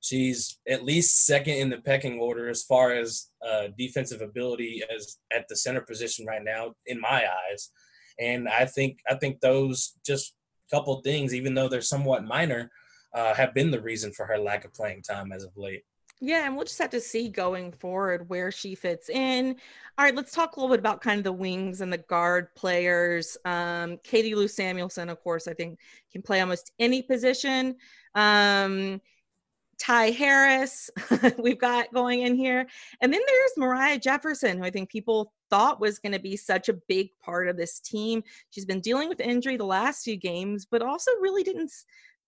she's 0.00 0.58
at 0.68 0.84
least 0.84 1.26
second 1.26 1.54
in 1.54 1.70
the 1.70 1.80
pecking 1.80 2.18
order 2.18 2.48
as 2.48 2.62
far 2.62 2.92
as 2.92 3.28
uh, 3.46 3.68
defensive 3.76 4.20
ability 4.20 4.82
as 4.94 5.18
at 5.32 5.46
the 5.48 5.56
center 5.56 5.80
position 5.80 6.26
right 6.26 6.44
now, 6.44 6.74
in 6.86 7.00
my 7.00 7.24
eyes. 7.50 7.70
And 8.18 8.48
I 8.48 8.64
think 8.66 9.00
I 9.08 9.14
think 9.14 9.40
those 9.40 9.94
just 10.04 10.34
couple 10.70 11.00
things, 11.02 11.34
even 11.34 11.54
though 11.54 11.68
they're 11.68 11.80
somewhat 11.80 12.24
minor, 12.24 12.70
uh, 13.12 13.34
have 13.34 13.54
been 13.54 13.70
the 13.70 13.80
reason 13.80 14.12
for 14.12 14.26
her 14.26 14.38
lack 14.38 14.64
of 14.64 14.74
playing 14.74 15.02
time 15.02 15.32
as 15.32 15.44
of 15.44 15.56
late. 15.56 15.84
Yeah, 16.20 16.46
and 16.46 16.56
we'll 16.56 16.64
just 16.64 16.78
have 16.78 16.90
to 16.90 17.00
see 17.00 17.28
going 17.28 17.72
forward 17.72 18.28
where 18.30 18.50
she 18.50 18.74
fits 18.74 19.10
in. 19.10 19.56
All 19.98 20.04
right, 20.04 20.14
let's 20.14 20.32
talk 20.32 20.56
a 20.56 20.60
little 20.60 20.74
bit 20.74 20.80
about 20.80 21.02
kind 21.02 21.18
of 21.18 21.24
the 21.24 21.32
wings 21.32 21.82
and 21.82 21.92
the 21.92 21.98
guard 21.98 22.54
players. 22.54 23.36
Um, 23.44 23.98
Katie 24.02 24.34
Lou 24.34 24.48
Samuelson, 24.48 25.10
of 25.10 25.20
course, 25.22 25.46
I 25.46 25.52
think 25.52 25.78
can 26.10 26.22
play 26.22 26.40
almost 26.40 26.72
any 26.78 27.02
position. 27.02 27.76
Um, 28.14 29.02
Ty 29.78 30.10
Harris, 30.10 30.90
we've 31.38 31.58
got 31.58 31.92
going 31.92 32.22
in 32.22 32.34
here. 32.34 32.66
And 33.02 33.12
then 33.12 33.20
there's 33.26 33.52
Moriah 33.58 33.98
Jefferson, 33.98 34.56
who 34.56 34.64
I 34.64 34.70
think 34.70 34.88
people 34.88 35.34
thought 35.50 35.80
was 35.80 35.98
going 35.98 36.12
to 36.12 36.18
be 36.18 36.36
such 36.36 36.68
a 36.68 36.78
big 36.88 37.10
part 37.24 37.48
of 37.48 37.56
this 37.56 37.80
team. 37.80 38.22
She's 38.50 38.64
been 38.64 38.80
dealing 38.80 39.08
with 39.08 39.20
injury 39.20 39.56
the 39.56 39.64
last 39.64 40.04
few 40.04 40.16
games, 40.16 40.66
but 40.70 40.82
also 40.82 41.10
really 41.20 41.42
didn't 41.42 41.72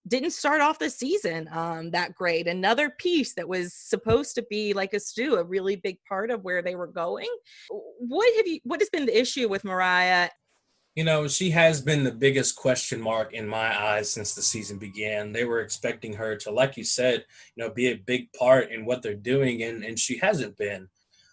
didn't 0.07 0.31
start 0.31 0.61
off 0.61 0.79
the 0.79 0.89
season 0.89 1.49
um, 1.51 1.91
that 1.91 2.15
great. 2.15 2.47
Another 2.47 2.89
piece 2.89 3.33
that 3.35 3.47
was 3.47 3.73
supposed 3.73 4.33
to 4.35 4.45
be 4.49 4.73
like 4.73 4.93
Astou, 4.93 5.37
a 5.37 5.43
really 5.43 5.75
big 5.75 5.97
part 6.07 6.31
of 6.31 6.43
where 6.43 6.61
they 6.61 6.75
were 6.75 6.87
going. 6.87 7.27
What 7.69 8.35
have 8.37 8.47
you? 8.47 8.59
What 8.63 8.79
has 8.79 8.89
been 8.89 9.05
the 9.05 9.19
issue 9.19 9.47
with 9.47 9.63
Moriah? 9.63 10.29
You 10.95 11.03
know, 11.03 11.27
she 11.27 11.51
has 11.51 11.81
been 11.81 12.03
the 12.03 12.11
biggest 12.11 12.55
question 12.55 12.99
mark 12.99 13.33
in 13.33 13.47
my 13.47 13.79
eyes 13.79 14.11
since 14.11 14.33
the 14.33 14.41
season 14.41 14.79
began. 14.79 15.31
They 15.31 15.45
were 15.45 15.61
expecting 15.61 16.13
her 16.13 16.35
to, 16.37 16.51
like 16.51 16.75
you 16.75 16.83
said, 16.83 17.25
you 17.55 17.63
know, 17.63 17.69
be 17.69 17.87
a 17.87 17.95
big 17.95 18.33
part 18.33 18.71
in 18.71 18.85
what 18.85 19.01
they're 19.01 19.13
doing, 19.13 19.63
and 19.63 19.83
and 19.83 19.99
she 19.99 20.17
hasn't 20.17 20.57
been. 20.57 20.89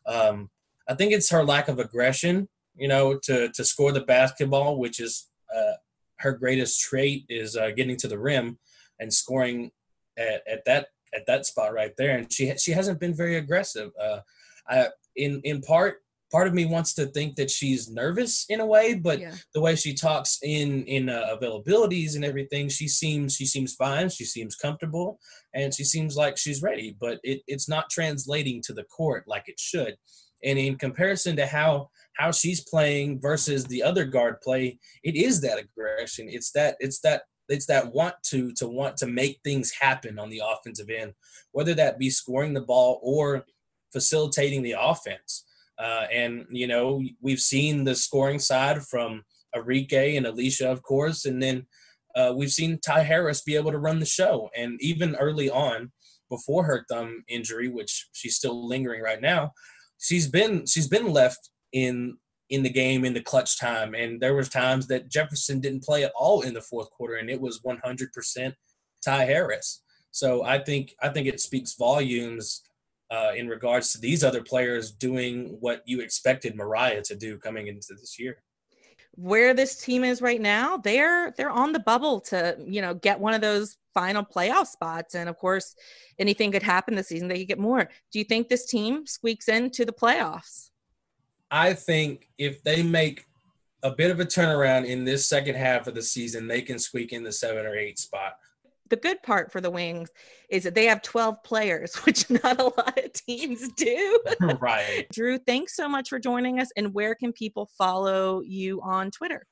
Um, 0.07 0.51
I 0.89 0.95
think 0.95 1.13
it's 1.13 1.31
her 1.31 1.45
lack 1.45 1.69
of 1.69 1.79
aggression, 1.79 2.49
you 2.77 2.89
know, 2.89 3.19
to 3.25 3.51
to 3.51 3.65
score 3.65 3.93
the 3.93 4.01
basketball, 4.01 4.79
which 4.79 5.01
is 5.01 5.29
uh, 5.55 5.75
her 6.19 6.33
greatest 6.33 6.81
trait 6.81 7.25
is 7.29 7.57
uh, 7.57 7.71
getting 7.71 7.97
to 7.99 8.09
the 8.09 8.19
rim 8.19 8.59
and 8.99 9.13
scoring 9.13 9.71
at, 10.17 10.43
at 10.47 10.65
that 10.67 10.89
at 11.15 11.27
that 11.27 11.47
spot 11.47 11.73
right 11.73 11.93
there. 11.97 12.17
And 12.17 12.33
she 12.33 12.57
she 12.59 12.73
hasn't 12.73 13.01
been 13.01 13.15
very 13.15 13.37
aggressive. 13.37 13.91
Uh, 14.01 14.21
I 14.69 14.89
in 15.15 15.41
in 15.45 15.63
part 15.63 16.03
part 16.31 16.49
of 16.49 16.55
me 16.55 16.65
wants 16.65 16.93
to 16.95 17.07
think 17.07 17.37
that 17.37 17.51
she's 17.51 17.89
nervous 17.89 18.47
in 18.49 18.61
a 18.61 18.67
way, 18.67 18.95
but 18.95 19.21
yeah. 19.21 19.35
the 19.55 19.61
way 19.61 19.77
she 19.77 19.95
talks 19.95 20.39
in 20.43 20.85
in 20.85 21.09
uh, 21.09 21.37
availabilities 21.37 22.17
and 22.17 22.25
everything, 22.25 22.69
she 22.69 22.89
seems 22.89 23.35
she 23.35 23.47
seems 23.47 23.75
fine. 23.75 24.09
She 24.09 24.25
seems 24.25 24.57
comfortable, 24.57 25.19
and 25.55 25.75
she 25.75 25.85
seems 25.85 26.17
like 26.17 26.37
she's 26.37 26.63
ready. 26.63 26.97
But 26.99 27.21
it, 27.23 27.43
it's 27.47 27.69
not 27.69 27.91
translating 27.91 28.63
to 28.63 28.73
the 28.73 28.85
court 28.85 29.25
like 29.27 29.45
it 29.47 29.61
should. 29.61 29.97
And 30.45 30.59
in 30.59 30.77
comparison 30.77 31.37
to 31.37 31.47
how 31.47 31.91
how 32.17 32.33
she's 32.33 32.63
playing 32.63 33.21
versus 33.21 33.65
the 33.67 33.83
other 33.83 34.05
guard 34.05 34.41
play, 34.41 34.79
it 35.03 35.17
is 35.17 35.41
that 35.43 35.59
aggression. 35.59 36.29
It's 36.31 36.51
that 36.53 36.77
it's 36.81 37.01
that 37.01 37.23
it's 37.49 37.67
that 37.67 37.93
want 37.93 38.15
to 38.27 38.53
to 38.53 38.67
want 38.67 38.97
to 38.99 39.07
make 39.07 39.41
things 39.45 39.73
happen 39.81 40.19
on 40.19 40.31
the 40.31 40.43
offensive 40.45 40.91
end, 40.91 41.13
whether 41.53 41.75
that 41.75 41.99
be 41.99 42.11
scoring 42.11 42.55
the 42.55 42.61
ball 42.61 43.01
or 43.03 43.45
facilitating 43.93 44.63
the 44.63 44.77
offense. 44.79 45.45
Uh, 45.79 46.07
and 46.13 46.47
you 46.49 46.67
know 46.67 47.03
we've 47.21 47.41
seen 47.41 47.85
the 47.85 47.95
scoring 47.95 48.39
side 48.39 48.83
from 48.83 49.23
Arike 49.55 50.17
and 50.17 50.27
Allisha, 50.27 50.67
of 50.67 50.83
course, 50.83 51.25
and 51.25 51.43
then 51.43 51.67
uh, 52.15 52.33
we've 52.35 52.51
seen 52.51 52.79
Ty 52.79 53.03
Harris 53.03 53.43
be 53.43 53.57
able 53.57 53.73
to 53.73 53.79
run 53.79 54.01
the 54.01 54.07
show. 54.07 54.49
And 54.57 54.81
even 54.81 55.15
early 55.17 55.51
on, 55.51 55.93
before 56.31 56.65
her 56.65 56.85
thumb 56.89 57.25
injury, 57.29 57.69
which 57.69 58.09
she's 58.13 58.37
still 58.37 58.67
lingering 58.67 59.03
right 59.03 59.21
now, 59.21 59.53
she's 59.99 60.29
been 60.29 60.67
she's 60.67 60.89
been 60.89 61.13
left 61.13 61.51
in 61.73 62.17
in 62.49 62.63
the 62.63 62.71
game 62.71 63.05
in 63.05 63.15
the 63.15 63.21
clutch 63.21 63.59
time. 63.59 63.95
And 63.95 64.21
there 64.21 64.35
was 64.35 64.49
times 64.49 64.87
that 64.89 65.11
Jefferson 65.11 65.61
didn't 65.61 65.85
play 65.85 66.05
at 66.05 66.13
all 66.17 66.43
in 66.43 66.55
the 66.55 66.61
fourth 66.61 66.91
quarter, 66.91 67.17
and 67.17 67.29
it 67.29 67.41
was 67.41 67.61
100% 67.61 68.53
Ty 69.05 69.25
Harris. 69.25 69.83
So 70.11 70.45
I 70.45 70.59
think 70.59 70.95
I 71.03 71.09
think 71.09 71.27
it 71.27 71.41
speaks 71.41 71.75
volumes 71.75 72.63
uh, 73.11 73.33
in 73.37 73.49
regards 73.49 73.93
to 73.93 73.99
these 73.99 74.25
other 74.25 74.43
players 74.43 74.91
doing 74.91 75.57
what 75.61 75.83
you 75.87 76.01
expected 76.01 76.57
Moriah 76.57 77.03
to 77.03 77.17
do 77.17 77.39
coming 77.39 77.67
into 77.67 77.95
this 77.95 78.19
year. 78.19 78.43
Where 79.17 79.55
this 79.55 79.77
team 79.77 80.05
is 80.05 80.21
right 80.21 80.41
now, 80.41 80.77
they're 80.77 81.33
they're 81.37 81.51
on 81.51 81.73
the 81.73 81.81
bubble 81.81 82.21
to 82.23 82.57
you 82.67 82.83
know 82.83 82.95
get 82.95 83.19
one 83.19 83.35
of 83.35 83.41
those 83.41 83.77
final 83.95 84.23
playoff 84.23 84.67
spots, 84.67 85.15
and 85.15 85.29
of 85.29 85.39
course, 85.39 85.75
anything 86.19 86.53
could 86.53 86.63
happen 86.63 86.95
this 86.95 87.09
season. 87.09 87.29
They 87.29 87.39
could 87.39 87.49
get 87.49 87.59
more. 87.59 87.89
Do 88.13 88.19
you 88.19 88.25
think 88.25 88.49
this 88.49 88.67
team 88.67 89.07
squeaks 89.07 89.49
into 89.49 89.85
the 89.87 89.93
playoffs? 89.93 90.71
I 91.51 91.73
think 91.73 92.29
if 92.39 92.63
they 92.63 92.83
make 92.83 93.25
a 93.83 93.91
bit 93.91 94.11
of 94.11 94.21
a 94.21 94.27
turnaround 94.27 94.85
in 94.85 95.05
this 95.05 95.27
second 95.27 95.55
half 95.55 95.87
of 95.87 95.95
the 95.95 96.03
season, 96.03 96.49
they 96.49 96.61
can 96.61 96.79
squeak 96.79 97.13
in 97.13 97.23
the 97.23 97.33
seven 97.33 97.65
or 97.65 97.75
eight 97.75 97.99
spot. 97.99 98.39
The 98.89 98.97
good 98.97 99.23
part 99.23 99.51
for 99.51 99.61
the 99.61 99.71
Wings 99.71 100.11
is 100.49 100.65
that 100.65 100.75
they 100.75 100.87
have 100.87 101.03
12 101.03 101.43
players, 101.43 101.95
which 102.05 102.29
not 102.31 102.61
a 102.61 102.65
lot 102.65 102.99
of 102.99 103.13
teams 103.13 103.69
do. 103.77 104.21
right. 104.61 105.07
Drew, 105.13 105.39
thanks 105.39 105.75
so 105.75 105.89
much 105.89 106.09
for 106.09 106.19
joining 106.19 106.61
us. 106.61 106.69
And 106.77 106.95
where 106.95 107.15
can 107.15 107.33
people 107.33 107.69
follow 107.79 108.41
you 108.43 108.81
on 108.83 109.11
Twitter? 109.11 109.47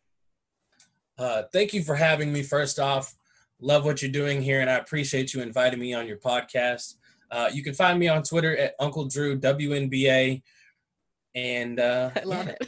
Uh, 1.18 1.44
thank 1.52 1.72
you 1.72 1.82
for 1.82 1.94
having 1.94 2.32
me. 2.32 2.42
First 2.42 2.78
off, 2.78 3.14
love 3.60 3.84
what 3.84 4.02
you're 4.02 4.10
doing 4.10 4.42
here, 4.42 4.60
and 4.60 4.68
I 4.68 4.74
appreciate 4.74 5.32
you 5.32 5.42
inviting 5.42 5.78
me 5.78 5.94
on 5.94 6.08
your 6.08 6.16
podcast. 6.16 6.94
Uh, 7.30 7.48
you 7.52 7.62
can 7.62 7.72
find 7.72 7.98
me 7.98 8.08
on 8.08 8.22
Twitter 8.22 8.56
at 8.56 8.74
Uncle 8.80 9.06
Drew 9.06 9.38
WNBA. 9.38 10.42
And 11.36 11.80
uh, 11.80 12.10
I 12.14 12.22
love 12.24 12.48
it. 12.48 12.58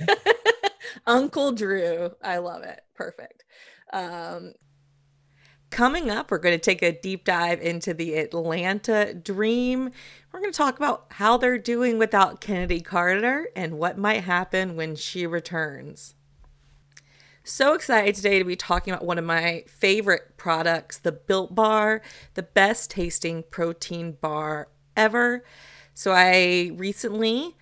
Uncle 1.07 1.53
Drew. 1.53 2.11
I 2.23 2.39
love 2.39 2.63
it. 2.63 2.81
Perfect. 2.95 3.45
Um, 3.93 4.53
coming 5.71 6.11
up, 6.11 6.31
we're 6.31 6.39
going 6.39 6.59
to 6.59 6.63
take 6.63 6.83
a 6.83 6.93
deep 6.93 7.25
dive 7.25 7.61
into 7.61 7.93
the 7.95 8.15
Atlanta 8.15 9.15
Dream. 9.15 9.91
We're 10.33 10.41
going 10.41 10.53
to 10.53 10.57
talk 10.57 10.77
about 10.77 11.07
how 11.13 11.37
they're 11.37 11.59
doing 11.59 11.99
without 11.99 12.41
Chennedy 12.41 12.81
Carter 12.81 13.49
and 13.57 13.79
what 13.79 13.99
might 13.99 14.25
happen 14.25 14.77
when 14.77 14.97
she 14.97 15.27
returns. 15.27 16.15
So 17.45 17.75
excited 17.75 18.17
today 18.17 18.39
to 18.41 18.45
be 18.45 18.57
talking 18.57 18.93
about 18.93 19.07
one 19.07 19.19
of 19.19 19.25
my 19.25 19.65
favorite 19.69 20.37
products, 20.37 20.99
the 20.99 21.13
Built 21.13 21.55
Bar, 21.55 22.03
the 22.35 22.43
best 22.43 22.91
tasting 22.91 23.45
protein 23.51 24.19
bar 24.21 24.69
ever. 24.97 25.45
So 25.95 26.13
I 26.13 26.73
recently 26.75 27.57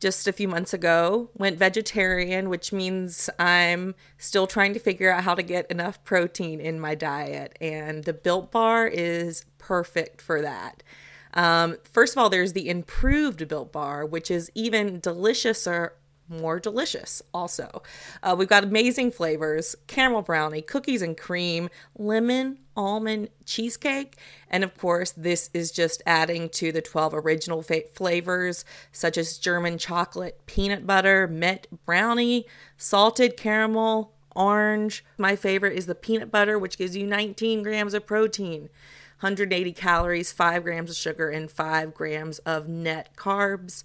just 0.00 0.28
a 0.28 0.32
few 0.32 0.48
months 0.48 0.72
ago, 0.72 1.30
went 1.34 1.58
vegetarian, 1.58 2.48
which 2.48 2.72
means 2.72 3.28
I'm 3.38 3.94
still 4.16 4.46
trying 4.46 4.74
to 4.74 4.80
figure 4.80 5.10
out 5.10 5.24
how 5.24 5.34
to 5.34 5.42
get 5.42 5.70
enough 5.70 6.02
protein 6.04 6.60
in 6.60 6.78
my 6.78 6.94
diet. 6.94 7.56
And 7.60 8.04
the 8.04 8.12
Built 8.12 8.52
Bar 8.52 8.86
is 8.86 9.44
perfect 9.58 10.20
for 10.20 10.40
that. 10.42 10.82
Um, 11.34 11.76
first 11.84 12.14
of 12.14 12.18
all, 12.18 12.30
there's 12.30 12.52
the 12.52 12.68
improved 12.68 13.46
Built 13.48 13.72
Bar, 13.72 14.06
which 14.06 14.30
is 14.30 14.50
even 14.54 15.00
deliciouser 15.00 15.90
more 16.28 16.60
delicious 16.60 17.22
also. 17.32 17.82
Uh, 18.22 18.34
we've 18.38 18.48
got 18.48 18.64
amazing 18.64 19.10
flavors 19.10 19.74
caramel 19.86 20.22
brownie, 20.22 20.62
cookies 20.62 21.02
and 21.02 21.16
cream, 21.16 21.68
lemon, 21.96 22.58
almond 22.76 23.28
cheesecake. 23.44 24.16
And 24.48 24.64
of 24.64 24.76
course, 24.76 25.10
this 25.12 25.50
is 25.52 25.70
just 25.70 26.02
adding 26.06 26.48
to 26.50 26.72
the 26.72 26.82
12 26.82 27.14
original 27.14 27.62
fa- 27.62 27.88
flavors 27.92 28.64
such 28.92 29.18
as 29.18 29.38
German 29.38 29.78
chocolate, 29.78 30.40
peanut 30.46 30.86
butter, 30.86 31.26
mint 31.26 31.66
brownie, 31.84 32.46
salted 32.76 33.36
caramel, 33.36 34.12
orange. 34.34 35.04
My 35.18 35.34
favorite 35.36 35.76
is 35.76 35.86
the 35.86 35.94
peanut 35.94 36.30
butter, 36.30 36.58
which 36.58 36.78
gives 36.78 36.96
you 36.96 37.06
19 37.06 37.62
grams 37.62 37.94
of 37.94 38.06
protein. 38.06 38.68
180 39.20 39.72
calories, 39.72 40.30
5 40.30 40.62
grams 40.62 40.90
of 40.90 40.96
sugar, 40.96 41.28
and 41.28 41.50
5 41.50 41.92
grams 41.92 42.38
of 42.40 42.68
net 42.68 43.16
carbs. 43.16 43.82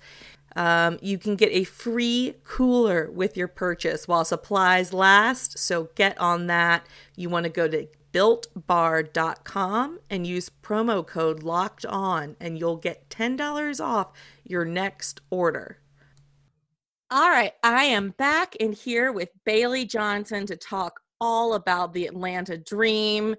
Um, 0.55 0.99
you 1.01 1.17
can 1.17 1.35
get 1.35 1.51
a 1.51 1.63
free 1.63 2.35
cooler 2.43 3.09
with 3.11 3.35
your 3.35 3.47
purchase 3.47 4.07
while 4.07 4.25
supplies 4.25 4.93
last. 4.93 5.57
So 5.57 5.89
get 5.95 6.17
on 6.19 6.47
that. 6.47 6.87
You 7.15 7.29
want 7.29 7.45
to 7.45 7.49
go 7.49 7.67
to 7.67 7.87
builtbar.com 8.13 9.99
and 10.09 10.27
use 10.27 10.49
promo 10.61 11.05
code 11.05 11.43
locked 11.43 11.85
on, 11.85 12.35
and 12.39 12.59
you'll 12.59 12.77
get 12.77 13.09
$10 13.09 13.83
off 13.83 14.11
your 14.43 14.63
next 14.63 15.21
order. 15.29 15.79
All 17.09 17.29
right, 17.29 17.53
I 17.63 17.85
am 17.85 18.11
back 18.11 18.55
in 18.55 18.71
here 18.73 19.11
with 19.11 19.29
Bailey 19.45 19.85
Johnson 19.85 20.45
to 20.47 20.55
talk 20.55 20.99
all 21.19 21.53
about 21.53 21.93
the 21.93 22.07
Atlanta 22.07 22.57
Dream. 22.57 23.35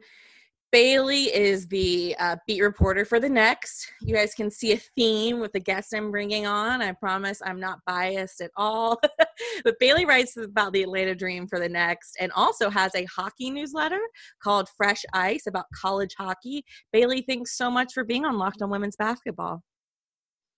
Bailey 0.75 1.33
is 1.33 1.69
the 1.69 2.17
uh, 2.19 2.35
beat 2.49 2.61
reporter 2.61 3.05
for 3.05 3.21
the 3.21 3.29
Next. 3.29 3.93
You 4.01 4.13
guys 4.13 4.35
can 4.35 4.51
see 4.51 4.73
a 4.73 4.77
theme 4.77 5.39
with 5.39 5.53
the 5.53 5.61
guests 5.61 5.93
I'm 5.93 6.11
bringing 6.11 6.49
on. 6.49 6.83
I 6.83 6.91
promise 6.91 7.41
I'm 7.47 7.61
not 7.61 7.79
biased 7.87 8.41
at 8.41 8.51
all. 8.57 9.01
but 9.65 9.79
Bailey 9.79 10.05
writes 10.05 10.37
about 10.37 10.73
the 10.73 10.83
Atlanta 10.83 11.15
Dream 11.15 11.47
for 11.47 11.61
the 11.61 11.69
Next 11.69 12.17
and 12.19 12.33
also 12.33 12.71
has 12.71 12.93
a 12.97 13.05
hockey 13.05 13.51
newsletter 13.51 14.01
called 14.43 14.69
Fresh 14.77 15.05
Ice 15.13 15.47
about 15.47 15.67
college 15.81 16.17
hockey. 16.19 16.65
Bailey, 16.93 17.23
thanks 17.29 17.57
so 17.57 17.71
much 17.71 17.93
for 17.93 18.03
being 18.03 18.25
on 18.25 18.37
Locked 18.37 18.61
on 18.61 18.69
Women's 18.69 18.97
Basketball. 18.97 19.63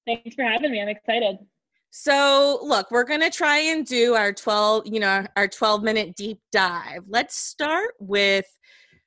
Thanks 0.06 0.34
for 0.34 0.44
having 0.44 0.70
me. 0.72 0.80
I'm 0.80 0.88
excited. 0.88 1.36
So, 1.90 2.60
look, 2.62 2.90
we're 2.90 3.04
going 3.04 3.20
to 3.20 3.28
try 3.30 3.58
and 3.58 3.84
do 3.84 4.14
our 4.14 4.32
12, 4.32 4.86
you 4.86 4.98
know, 4.98 5.26
our 5.36 5.46
12 5.46 5.82
minute 5.82 6.16
deep 6.16 6.38
dive. 6.52 7.02
Let's 7.06 7.36
start 7.36 7.90
with 8.00 8.46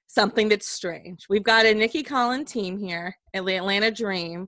something 0.10 0.50
that's 0.50 0.68
strange. 0.68 1.28
We've 1.30 1.44
got 1.44 1.68
a 1.68 1.74
Nicki 1.74 2.04
Collen 2.04 2.46
team 2.46 2.78
here 2.80 3.16
at 3.34 3.46
the 3.46 3.56
Atlanta 3.56 3.92
Dream 3.92 4.48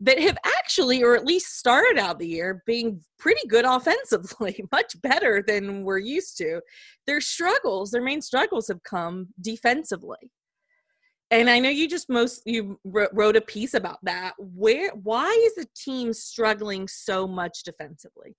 that 0.00 0.18
have 0.18 0.38
actually, 0.44 1.02
or 1.02 1.14
at 1.14 1.24
least 1.24 1.58
started 1.58 1.98
out 1.98 2.18
the 2.18 2.26
year, 2.26 2.62
being 2.66 3.02
pretty 3.18 3.46
good 3.46 3.66
offensively, 3.66 4.64
much 4.72 5.00
better 5.02 5.44
than 5.46 5.84
we're 5.84 5.98
used 5.98 6.38
to. 6.38 6.60
Their 7.06 7.20
struggles, 7.20 7.90
their 7.90 8.02
main 8.02 8.22
struggles 8.22 8.68
have 8.68 8.82
come 8.82 9.28
defensively. 9.40 10.30
And 11.30 11.50
I 11.50 11.58
know 11.58 11.70
you 11.70 11.88
just 11.88 12.08
most 12.08 12.42
you 12.46 12.78
wrote 12.84 13.36
a 13.36 13.40
piece 13.40 13.74
about 13.74 13.98
that. 14.04 14.34
Where 14.38 14.90
why 14.92 15.28
is 15.28 15.56
the 15.56 15.66
team 15.76 16.12
struggling 16.12 16.88
so 16.88 17.26
much 17.26 17.64
defensively? 17.64 18.36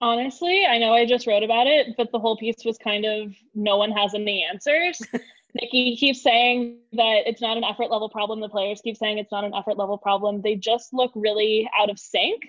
Honestly, 0.00 0.64
I 0.64 0.78
know 0.78 0.92
I 0.92 1.04
just 1.06 1.26
wrote 1.26 1.42
about 1.42 1.66
it, 1.66 1.96
but 1.96 2.12
the 2.12 2.18
whole 2.18 2.36
piece 2.36 2.64
was 2.64 2.78
kind 2.78 3.04
of 3.04 3.34
no 3.54 3.76
one 3.76 3.90
has 3.90 4.14
any 4.14 4.44
answers. 4.48 5.00
Nicki 5.54 5.96
keeps 5.96 6.22
saying 6.22 6.78
that 6.92 7.22
it's 7.26 7.40
not 7.40 7.56
an 7.56 7.64
effort 7.64 7.90
level 7.90 8.08
problem. 8.08 8.40
The 8.40 8.48
players 8.48 8.80
keep 8.82 8.96
saying 8.96 9.18
it's 9.18 9.32
not 9.32 9.44
an 9.44 9.54
effort 9.54 9.76
level 9.76 9.98
problem. 9.98 10.40
They 10.40 10.54
just 10.54 10.92
look 10.92 11.10
really 11.14 11.68
out 11.78 11.90
of 11.90 11.98
sync. 11.98 12.42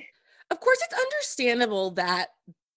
Of 0.52 0.60
course, 0.60 0.80
it's 0.84 1.00
understandable 1.00 1.92
that 1.92 2.30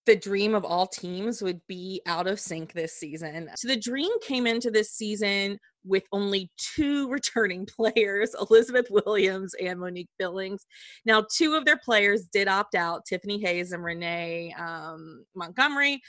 the 0.06 0.16
dream 0.16 0.54
of 0.54 0.64
all 0.64 0.86
teams 0.86 1.42
would 1.42 1.60
be 1.68 2.02
out 2.06 2.26
of 2.26 2.40
sync 2.40 2.72
this 2.72 2.94
season. 2.94 3.48
So 3.56 3.68
the 3.68 3.78
dream 3.78 4.10
came 4.20 4.46
into 4.46 4.70
this 4.70 4.90
season 4.90 5.58
with 5.84 6.04
only 6.12 6.50
two 6.56 7.08
returning 7.10 7.66
players, 7.66 8.34
Elizabeth 8.40 8.86
Williams 8.90 9.54
and 9.62 9.80
Monique 9.80 10.10
Billings. 10.18 10.66
Now, 11.04 11.24
two 11.34 11.54
of 11.54 11.64
their 11.64 11.78
players 11.78 12.26
did 12.32 12.48
opt 12.48 12.74
out, 12.74 13.04
Tiffany 13.06 13.40
Hayes 13.42 13.72
and 13.72 13.84
Renee 13.84 14.54
um, 14.58 15.24
Montgomery. 15.34 16.00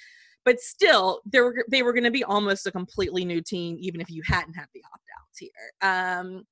But 0.45 0.59
still, 0.59 1.21
they 1.25 1.39
were 1.39 1.63
they 1.71 1.83
were 1.83 1.93
going 1.93 2.03
to 2.03 2.11
be 2.11 2.25
almost 2.25 2.67
a 2.67 2.71
completely 2.71 3.23
new 3.23 3.41
team, 3.41 3.77
even 3.79 4.01
if 4.01 4.09
you 4.09 4.21
hadn't 4.25 4.55
had 4.55 4.67
the 4.73 4.81
opt 4.93 5.05
outs 5.17 5.39
here. 5.39 5.49
Um, 5.81 6.43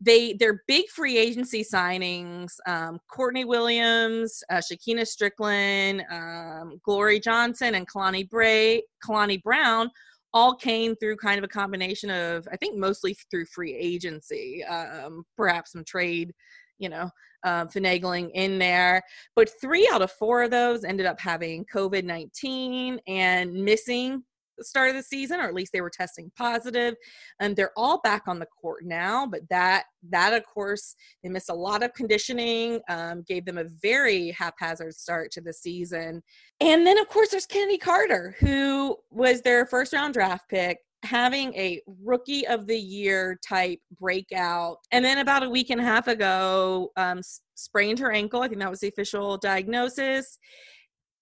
they 0.00 0.32
their 0.34 0.62
big 0.66 0.88
free 0.88 1.16
agency 1.18 1.64
signings 1.64 2.54
um, 2.66 2.98
courtney 3.08 3.44
williams 3.44 4.42
uh, 4.50 4.56
shekinna 4.56 5.02
stricklen 5.02 6.02
um, 6.12 6.80
glory 6.84 7.20
johnson 7.20 7.74
and 7.74 7.88
kalani 7.88 8.28
bray 8.28 8.82
kalani 9.04 9.42
brown 9.42 9.90
all 10.32 10.54
came 10.54 10.94
through 10.96 11.16
kind 11.16 11.38
of 11.38 11.44
a 11.44 11.48
combination 11.48 12.10
of 12.10 12.46
i 12.52 12.56
think 12.56 12.78
mostly 12.78 13.16
through 13.30 13.44
free 13.46 13.74
agency 13.74 14.64
um, 14.64 15.24
perhaps 15.36 15.72
some 15.72 15.84
trade 15.84 16.32
you 16.80 16.88
know, 16.88 17.08
uh, 17.44 17.66
finagling 17.66 18.30
in 18.34 18.58
there. 18.58 19.02
But 19.36 19.50
three 19.60 19.88
out 19.92 20.02
of 20.02 20.10
four 20.10 20.42
of 20.42 20.50
those 20.50 20.82
ended 20.82 21.06
up 21.06 21.20
having 21.20 21.64
COVID 21.72 22.04
19 22.04 22.98
and 23.06 23.52
missing 23.52 24.24
start 24.62 24.90
of 24.90 24.96
the 24.96 25.02
season, 25.02 25.40
or 25.40 25.44
at 25.44 25.54
least 25.54 25.72
they 25.72 25.80
were 25.80 25.90
testing 25.90 26.30
positive. 26.36 26.94
And 27.40 27.56
they're 27.56 27.72
all 27.76 28.00
back 28.02 28.22
on 28.26 28.38
the 28.38 28.46
court 28.46 28.84
now, 28.84 29.26
but 29.26 29.42
that 29.50 29.84
that 30.10 30.32
of 30.32 30.44
course 30.46 30.94
they 31.22 31.28
missed 31.28 31.50
a 31.50 31.54
lot 31.54 31.82
of 31.82 31.92
conditioning, 31.94 32.80
um, 32.88 33.22
gave 33.26 33.44
them 33.44 33.58
a 33.58 33.64
very 33.82 34.30
haphazard 34.30 34.94
start 34.94 35.30
to 35.32 35.40
the 35.40 35.52
season. 35.52 36.22
And 36.60 36.86
then 36.86 36.98
of 36.98 37.08
course 37.08 37.30
there's 37.30 37.46
Chennedy 37.46 37.78
Carter, 37.78 38.36
who 38.40 38.96
was 39.10 39.42
their 39.42 39.66
first 39.66 39.92
round 39.92 40.14
draft 40.14 40.48
pick 40.48 40.78
having 41.02 41.54
a 41.54 41.80
rookie 42.02 42.46
of 42.46 42.66
the 42.66 42.78
year 42.78 43.38
type 43.46 43.78
breakout 43.98 44.76
and 44.92 45.04
then 45.04 45.18
about 45.18 45.42
a 45.42 45.48
week 45.48 45.70
and 45.70 45.80
a 45.80 45.84
half 45.84 46.08
ago 46.08 46.90
um, 46.96 47.20
sprained 47.54 47.98
her 47.98 48.12
ankle 48.12 48.42
i 48.42 48.48
think 48.48 48.60
that 48.60 48.70
was 48.70 48.80
the 48.80 48.88
official 48.88 49.38
diagnosis 49.38 50.38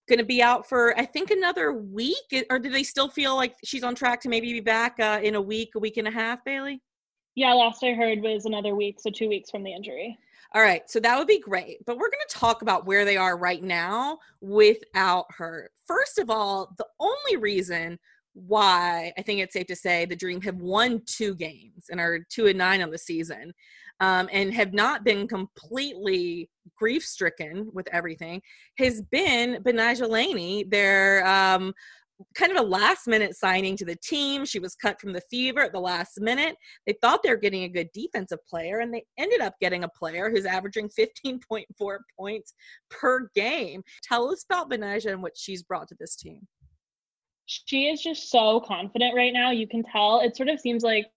going 0.09 0.19
to 0.19 0.25
be 0.25 0.41
out 0.41 0.67
for 0.67 0.97
I 0.99 1.05
think 1.05 1.31
another 1.31 1.71
week, 1.71 2.45
or 2.49 2.59
do 2.59 2.69
they 2.69 2.83
still 2.83 3.07
feel 3.07 3.35
like 3.35 3.55
she's 3.63 3.83
on 3.83 3.95
track 3.95 4.19
to 4.21 4.29
maybe 4.29 4.51
be 4.51 4.59
back 4.59 4.99
uh, 4.99 5.19
in 5.23 5.35
a 5.35 5.41
week, 5.41 5.69
a 5.75 5.79
week 5.79 5.97
and 5.97 6.07
a 6.07 6.11
half, 6.11 6.43
Bailey? 6.43 6.81
Yeah, 7.35 7.53
last 7.53 7.83
I 7.83 7.93
heard 7.93 8.21
was 8.21 8.45
another 8.45 8.75
week, 8.75 8.99
so 8.99 9.09
two 9.09 9.29
weeks 9.29 9.49
from 9.49 9.63
the 9.63 9.71
injury. 9.71 10.17
All 10.53 10.61
right, 10.61 10.89
so 10.89 10.99
that 10.99 11.17
would 11.17 11.27
be 11.27 11.39
great. 11.39 11.77
But 11.85 11.97
we're 11.97 12.09
going 12.09 12.25
to 12.27 12.35
talk 12.35 12.63
about 12.63 12.85
where 12.85 13.05
they 13.05 13.17
are 13.17 13.37
right 13.37 13.63
now 13.63 14.17
without 14.41 15.25
her. 15.37 15.69
First 15.85 16.17
of 16.17 16.29
all, 16.29 16.73
the 16.77 16.87
only 16.99 17.37
reason 17.37 17.99
why 18.33 19.13
I 19.17 19.21
think 19.21 19.41
it's 19.41 19.53
safe 19.53 19.67
to 19.67 19.75
say 19.75 20.05
the 20.05 20.15
Dream 20.15 20.41
have 20.41 20.57
won 20.57 21.01
two 21.05 21.35
games 21.35 21.85
and 21.89 21.99
are 21.99 22.19
two 22.29 22.47
and 22.47 22.57
nine 22.57 22.81
on 22.81 22.89
the 22.89 22.97
season 22.97 23.53
um, 23.99 24.29
and 24.31 24.53
have 24.53 24.73
not 24.73 25.03
been 25.03 25.27
completely 25.27 26.49
grief 26.77 27.03
stricken 27.03 27.69
with 27.73 27.87
everything 27.91 28.41
has 28.77 29.01
been 29.01 29.61
Betnijah 29.63 30.09
Laney, 30.09 30.63
their 30.63 31.25
um, 31.27 31.73
kind 32.35 32.51
of 32.51 32.57
a 32.57 32.67
last 32.67 33.07
minute 33.07 33.35
signing 33.35 33.77
to 33.77 33.85
the 33.85 33.95
team. 33.95 34.45
She 34.45 34.59
was 34.59 34.75
cut 34.75 34.99
from 34.99 35.13
the 35.13 35.21
fever 35.29 35.61
at 35.61 35.71
the 35.71 35.79
last 35.79 36.19
minute. 36.19 36.55
They 36.85 36.95
thought 37.01 37.21
they 37.23 37.29
were 37.29 37.37
getting 37.37 37.63
a 37.63 37.69
good 37.69 37.89
defensive 37.93 38.39
player, 38.47 38.79
and 38.79 38.93
they 38.93 39.05
ended 39.17 39.41
up 39.41 39.55
getting 39.61 39.83
a 39.83 39.89
player 39.89 40.29
who's 40.29 40.45
averaging 40.45 40.89
15.4 40.89 41.97
points 42.17 42.53
per 42.89 43.29
game. 43.35 43.83
Tell 44.03 44.31
us 44.31 44.45
about 44.49 44.69
Betnijah 44.69 45.11
and 45.11 45.23
what 45.23 45.37
she's 45.37 45.63
brought 45.63 45.87
to 45.89 45.95
this 45.99 46.15
team. 46.15 46.47
She 47.45 47.87
is 47.87 48.01
just 48.01 48.29
so 48.29 48.59
confident 48.59 49.15
right 49.15 49.33
now. 49.33 49.51
You 49.51 49.67
can 49.67 49.83
tell. 49.83 50.19
It 50.21 50.35
sort 50.35 50.49
of 50.49 50.59
seems 50.59 50.83
like 50.83 51.07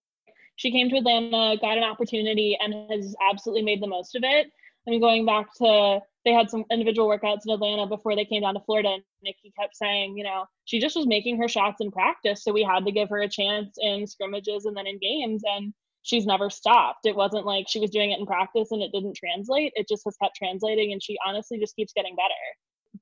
she 0.55 0.71
came 0.71 0.89
to 0.89 0.97
Atlanta, 0.97 1.57
got 1.59 1.77
an 1.77 1.83
opportunity, 1.83 2.57
and 2.59 2.73
has 2.91 3.15
absolutely 3.29 3.63
made 3.63 3.81
the 3.81 3.87
most 3.87 4.15
of 4.15 4.23
it. 4.23 4.47
I 4.87 4.91
mean, 4.91 4.99
going 4.99 5.25
back 5.25 5.47
to 5.57 5.99
they 6.25 6.31
had 6.31 6.49
some 6.49 6.63
individual 6.71 7.07
workouts 7.07 7.41
in 7.45 7.53
Atlanta 7.53 7.85
before 7.85 8.15
they 8.15 8.23
came 8.23 8.43
down 8.43 8.53
to 8.53 8.61
Florida, 8.61 8.89
and 8.89 9.03
Nicki 9.23 9.51
kept 9.59 9.75
saying, 9.75 10.17
you 10.17 10.23
know, 10.23 10.45
she 10.65 10.79
just 10.79 10.95
was 10.95 11.05
making 11.05 11.37
her 11.37 11.47
shots 11.49 11.81
in 11.81 11.91
practice, 11.91 12.43
so 12.43 12.53
we 12.53 12.63
had 12.63 12.85
to 12.85 12.91
give 12.91 13.09
her 13.09 13.21
a 13.21 13.29
chance 13.29 13.77
in 13.81 14.07
scrimmages 14.07 14.65
and 14.65 14.75
then 14.75 14.87
in 14.87 14.99
games, 14.99 15.41
and 15.45 15.73
she's 16.03 16.25
never 16.25 16.49
stopped. 16.49 17.05
It 17.05 17.15
wasn't 17.15 17.45
like 17.45 17.65
she 17.67 17.79
was 17.79 17.89
doing 17.89 18.11
it 18.11 18.19
in 18.19 18.25
practice 18.25 18.71
and 18.71 18.81
it 18.81 18.91
didn't 18.93 19.15
translate. 19.15 19.73
It 19.75 19.87
just 19.89 20.03
has 20.05 20.15
kept 20.21 20.35
translating, 20.35 20.93
and 20.93 21.03
she 21.03 21.17
honestly 21.25 21.59
just 21.59 21.75
keeps 21.75 21.93
getting 21.93 22.15
better. 22.15 22.33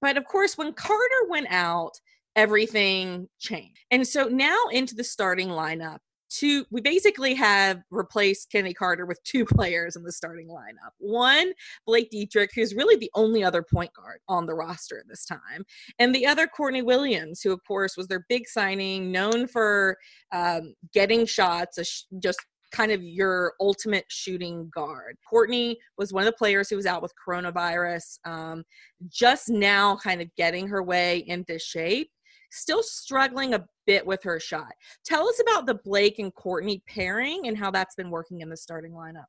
But 0.01 0.17
of 0.17 0.25
course, 0.25 0.57
when 0.57 0.73
Carter 0.73 1.27
went 1.29 1.47
out, 1.51 1.91
everything 2.35 3.27
changed. 3.39 3.79
And 3.91 4.07
so 4.07 4.25
now 4.25 4.57
into 4.71 4.95
the 4.95 5.03
starting 5.03 5.49
lineup, 5.49 5.99
two 6.31 6.65
we 6.71 6.81
basically 6.81 7.33
have 7.35 7.81
replaced 7.91 8.51
Kenny 8.51 8.73
Carter 8.73 9.05
with 9.05 9.21
two 9.23 9.45
players 9.55 9.95
in 9.95 10.03
the 10.03 10.11
starting 10.11 10.47
lineup. 10.47 10.91
One, 10.97 11.53
Blake 11.85 12.11
Dietrick, 12.11 12.49
who's 12.55 12.73
really 12.73 12.95
the 12.95 13.11
only 13.15 13.43
other 13.43 13.63
point 13.63 13.91
guard 13.93 14.19
on 14.27 14.45
the 14.45 14.55
roster 14.55 14.97
at 14.99 15.07
this 15.07 15.25
time, 15.25 15.65
and 15.99 16.13
the 16.13 16.25
other 16.25 16.47
Courtney 16.47 16.81
Williams, 16.81 17.41
who 17.41 17.51
of 17.51 17.59
course 17.67 17.97
was 17.97 18.07
their 18.07 18.25
big 18.29 18.47
signing, 18.47 19.11
known 19.11 19.47
for 19.47 19.97
um, 20.31 20.73
getting 20.93 21.25
shots, 21.25 22.05
just 22.19 22.39
kind 22.71 22.91
of 22.91 23.03
your 23.03 23.53
ultimate 23.59 24.05
shooting 24.07 24.71
guard. 24.73 25.17
Courtney 25.29 25.77
was 25.97 26.13
one 26.13 26.23
of 26.23 26.25
the 26.25 26.37
players 26.37 26.69
who 26.69 26.77
was 26.77 26.85
out 26.85 27.01
with 27.01 27.13
coronavirus, 27.27 28.17
um, 28.25 28.63
just 29.09 29.49
now 29.49 29.97
kind 29.97 30.21
of 30.21 30.33
getting 30.35 30.67
her 30.67 30.81
way 30.81 31.23
into 31.27 31.59
shape 31.59 32.09
still 32.51 32.83
struggling 32.83 33.53
a 33.53 33.65
bit 33.85 34.05
with 34.05 34.21
her 34.23 34.39
shot. 34.39 34.73
Tell 35.03 35.27
us 35.27 35.41
about 35.41 35.65
the 35.65 35.75
Blake 35.75 36.19
and 36.19 36.33
Courtney 36.33 36.83
pairing 36.87 37.47
and 37.47 37.57
how 37.57 37.71
that's 37.71 37.95
been 37.95 38.11
working 38.11 38.41
in 38.41 38.49
the 38.49 38.57
starting 38.57 38.91
lineup. 38.91 39.25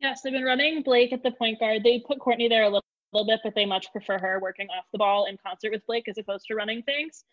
Yes, 0.00 0.22
they've 0.22 0.32
been 0.32 0.44
running 0.44 0.82
Blake 0.82 1.12
at 1.12 1.22
the 1.22 1.32
point 1.32 1.60
guard. 1.60 1.84
They 1.84 2.02
put 2.06 2.18
Courtney 2.18 2.48
there 2.48 2.62
a 2.62 2.68
little, 2.68 2.84
little 3.12 3.26
bit, 3.26 3.40
but 3.44 3.54
they 3.54 3.66
much 3.66 3.92
prefer 3.92 4.18
her 4.18 4.40
working 4.40 4.66
off 4.76 4.86
the 4.92 4.98
ball 4.98 5.26
in 5.26 5.36
concert 5.44 5.72
with 5.72 5.86
Blake 5.86 6.08
as 6.08 6.18
opposed 6.18 6.46
to 6.46 6.54
running 6.54 6.82
things. 6.82 7.24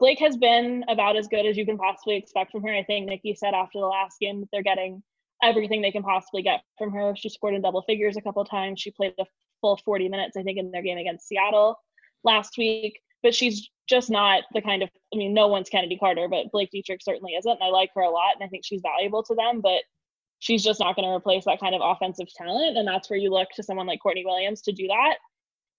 Blake 0.00 0.18
has 0.18 0.36
been 0.36 0.84
about 0.88 1.16
as 1.16 1.28
good 1.28 1.46
as 1.46 1.56
you 1.56 1.64
can 1.64 1.78
possibly 1.78 2.16
expect 2.16 2.50
from 2.50 2.62
her. 2.62 2.74
I 2.74 2.82
think 2.82 3.06
Nicki 3.06 3.34
said 3.34 3.54
after 3.54 3.78
the 3.78 3.86
last 3.86 4.18
game 4.18 4.40
that 4.40 4.48
they're 4.50 4.62
getting 4.62 5.02
everything 5.42 5.82
they 5.82 5.92
can 5.92 6.02
possibly 6.02 6.42
get 6.42 6.62
from 6.78 6.90
her. 6.92 7.14
She 7.16 7.28
scored 7.28 7.54
in 7.54 7.62
double 7.62 7.82
figures 7.82 8.16
a 8.16 8.22
couple 8.22 8.44
times. 8.44 8.80
She 8.80 8.90
played 8.90 9.14
a 9.20 9.26
full 9.60 9.76
40 9.84 10.08
minutes, 10.08 10.36
I 10.36 10.42
think, 10.42 10.58
in 10.58 10.70
their 10.70 10.82
game 10.82 10.98
against 10.98 11.28
Seattle 11.28 11.78
last 12.24 12.56
week. 12.58 13.00
But 13.24 13.34
she's 13.34 13.68
just 13.88 14.10
not 14.10 14.44
the 14.52 14.62
kind 14.62 14.84
of 14.84 14.88
I 15.12 15.16
mean, 15.16 15.34
no 15.34 15.48
one's 15.48 15.68
Chennedy 15.68 15.96
Carter, 15.96 16.28
but 16.28 16.52
Blake 16.52 16.70
Dietrick 16.72 17.02
certainly 17.02 17.32
isn't. 17.32 17.50
And 17.50 17.62
I 17.62 17.68
like 17.68 17.90
her 17.96 18.02
a 18.02 18.10
lot 18.10 18.34
and 18.34 18.44
I 18.44 18.48
think 18.48 18.64
she's 18.64 18.82
valuable 18.82 19.24
to 19.24 19.34
them, 19.34 19.60
but 19.60 19.82
she's 20.38 20.62
just 20.62 20.80
not 20.80 20.96
going 20.96 21.08
to 21.08 21.14
replace 21.14 21.44
that 21.46 21.60
kind 21.60 21.74
of 21.74 21.80
offensive 21.82 22.26
talent. 22.36 22.76
And 22.76 22.86
that's 22.86 23.08
where 23.08 23.18
you 23.18 23.30
look 23.30 23.48
to 23.56 23.62
someone 23.62 23.86
like 23.86 24.00
Courtney 24.00 24.24
Williams 24.24 24.62
to 24.62 24.72
do 24.72 24.86
that. 24.88 25.16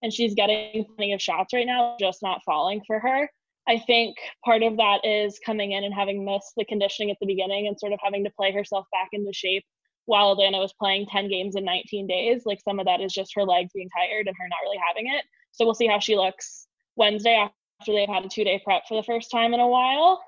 And 0.02 0.12
she's 0.12 0.34
getting 0.34 0.84
plenty 0.96 1.12
of 1.12 1.22
shots 1.22 1.54
right 1.54 1.66
now, 1.66 1.96
just 1.98 2.22
not 2.22 2.42
falling 2.44 2.82
for 2.86 2.98
her. 2.98 3.30
I 3.68 3.78
think 3.78 4.16
part 4.44 4.62
of 4.62 4.76
that 4.76 5.04
is 5.04 5.40
coming 5.44 5.72
in 5.72 5.84
and 5.84 5.94
having 5.94 6.24
missed 6.24 6.52
the 6.56 6.64
conditioning 6.64 7.10
at 7.10 7.16
the 7.20 7.26
beginning 7.26 7.66
and 7.66 7.78
sort 7.78 7.92
of 7.92 7.98
having 8.02 8.24
to 8.24 8.30
play 8.30 8.52
herself 8.52 8.86
back 8.92 9.08
into 9.12 9.32
shape 9.32 9.64
while 10.04 10.32
Atlanta 10.32 10.58
was 10.58 10.72
playing 10.78 11.06
10 11.06 11.28
games 11.28 11.56
in 11.56 11.64
19 11.64 12.06
days. 12.06 12.42
Like 12.46 12.60
some 12.62 12.78
of 12.78 12.86
that 12.86 13.00
is 13.00 13.12
just 13.12 13.34
her 13.34 13.44
legs 13.44 13.72
being 13.74 13.90
tired 13.90 14.26
and 14.26 14.36
her 14.38 14.48
not 14.48 14.62
really 14.62 14.78
having 14.86 15.12
it. 15.12 15.24
So 15.52 15.64
we'll 15.64 15.74
see 15.74 15.88
how 15.88 15.98
she 15.98 16.16
looks 16.16 16.68
Wednesday 16.96 17.48
after 17.80 17.92
they've 17.92 18.08
had 18.08 18.24
a 18.24 18.28
two 18.28 18.44
day 18.44 18.60
prep 18.64 18.82
for 18.88 18.96
the 18.96 19.02
first 19.02 19.30
time 19.30 19.54
in 19.54 19.60
a 19.60 19.68
while. 19.68 20.22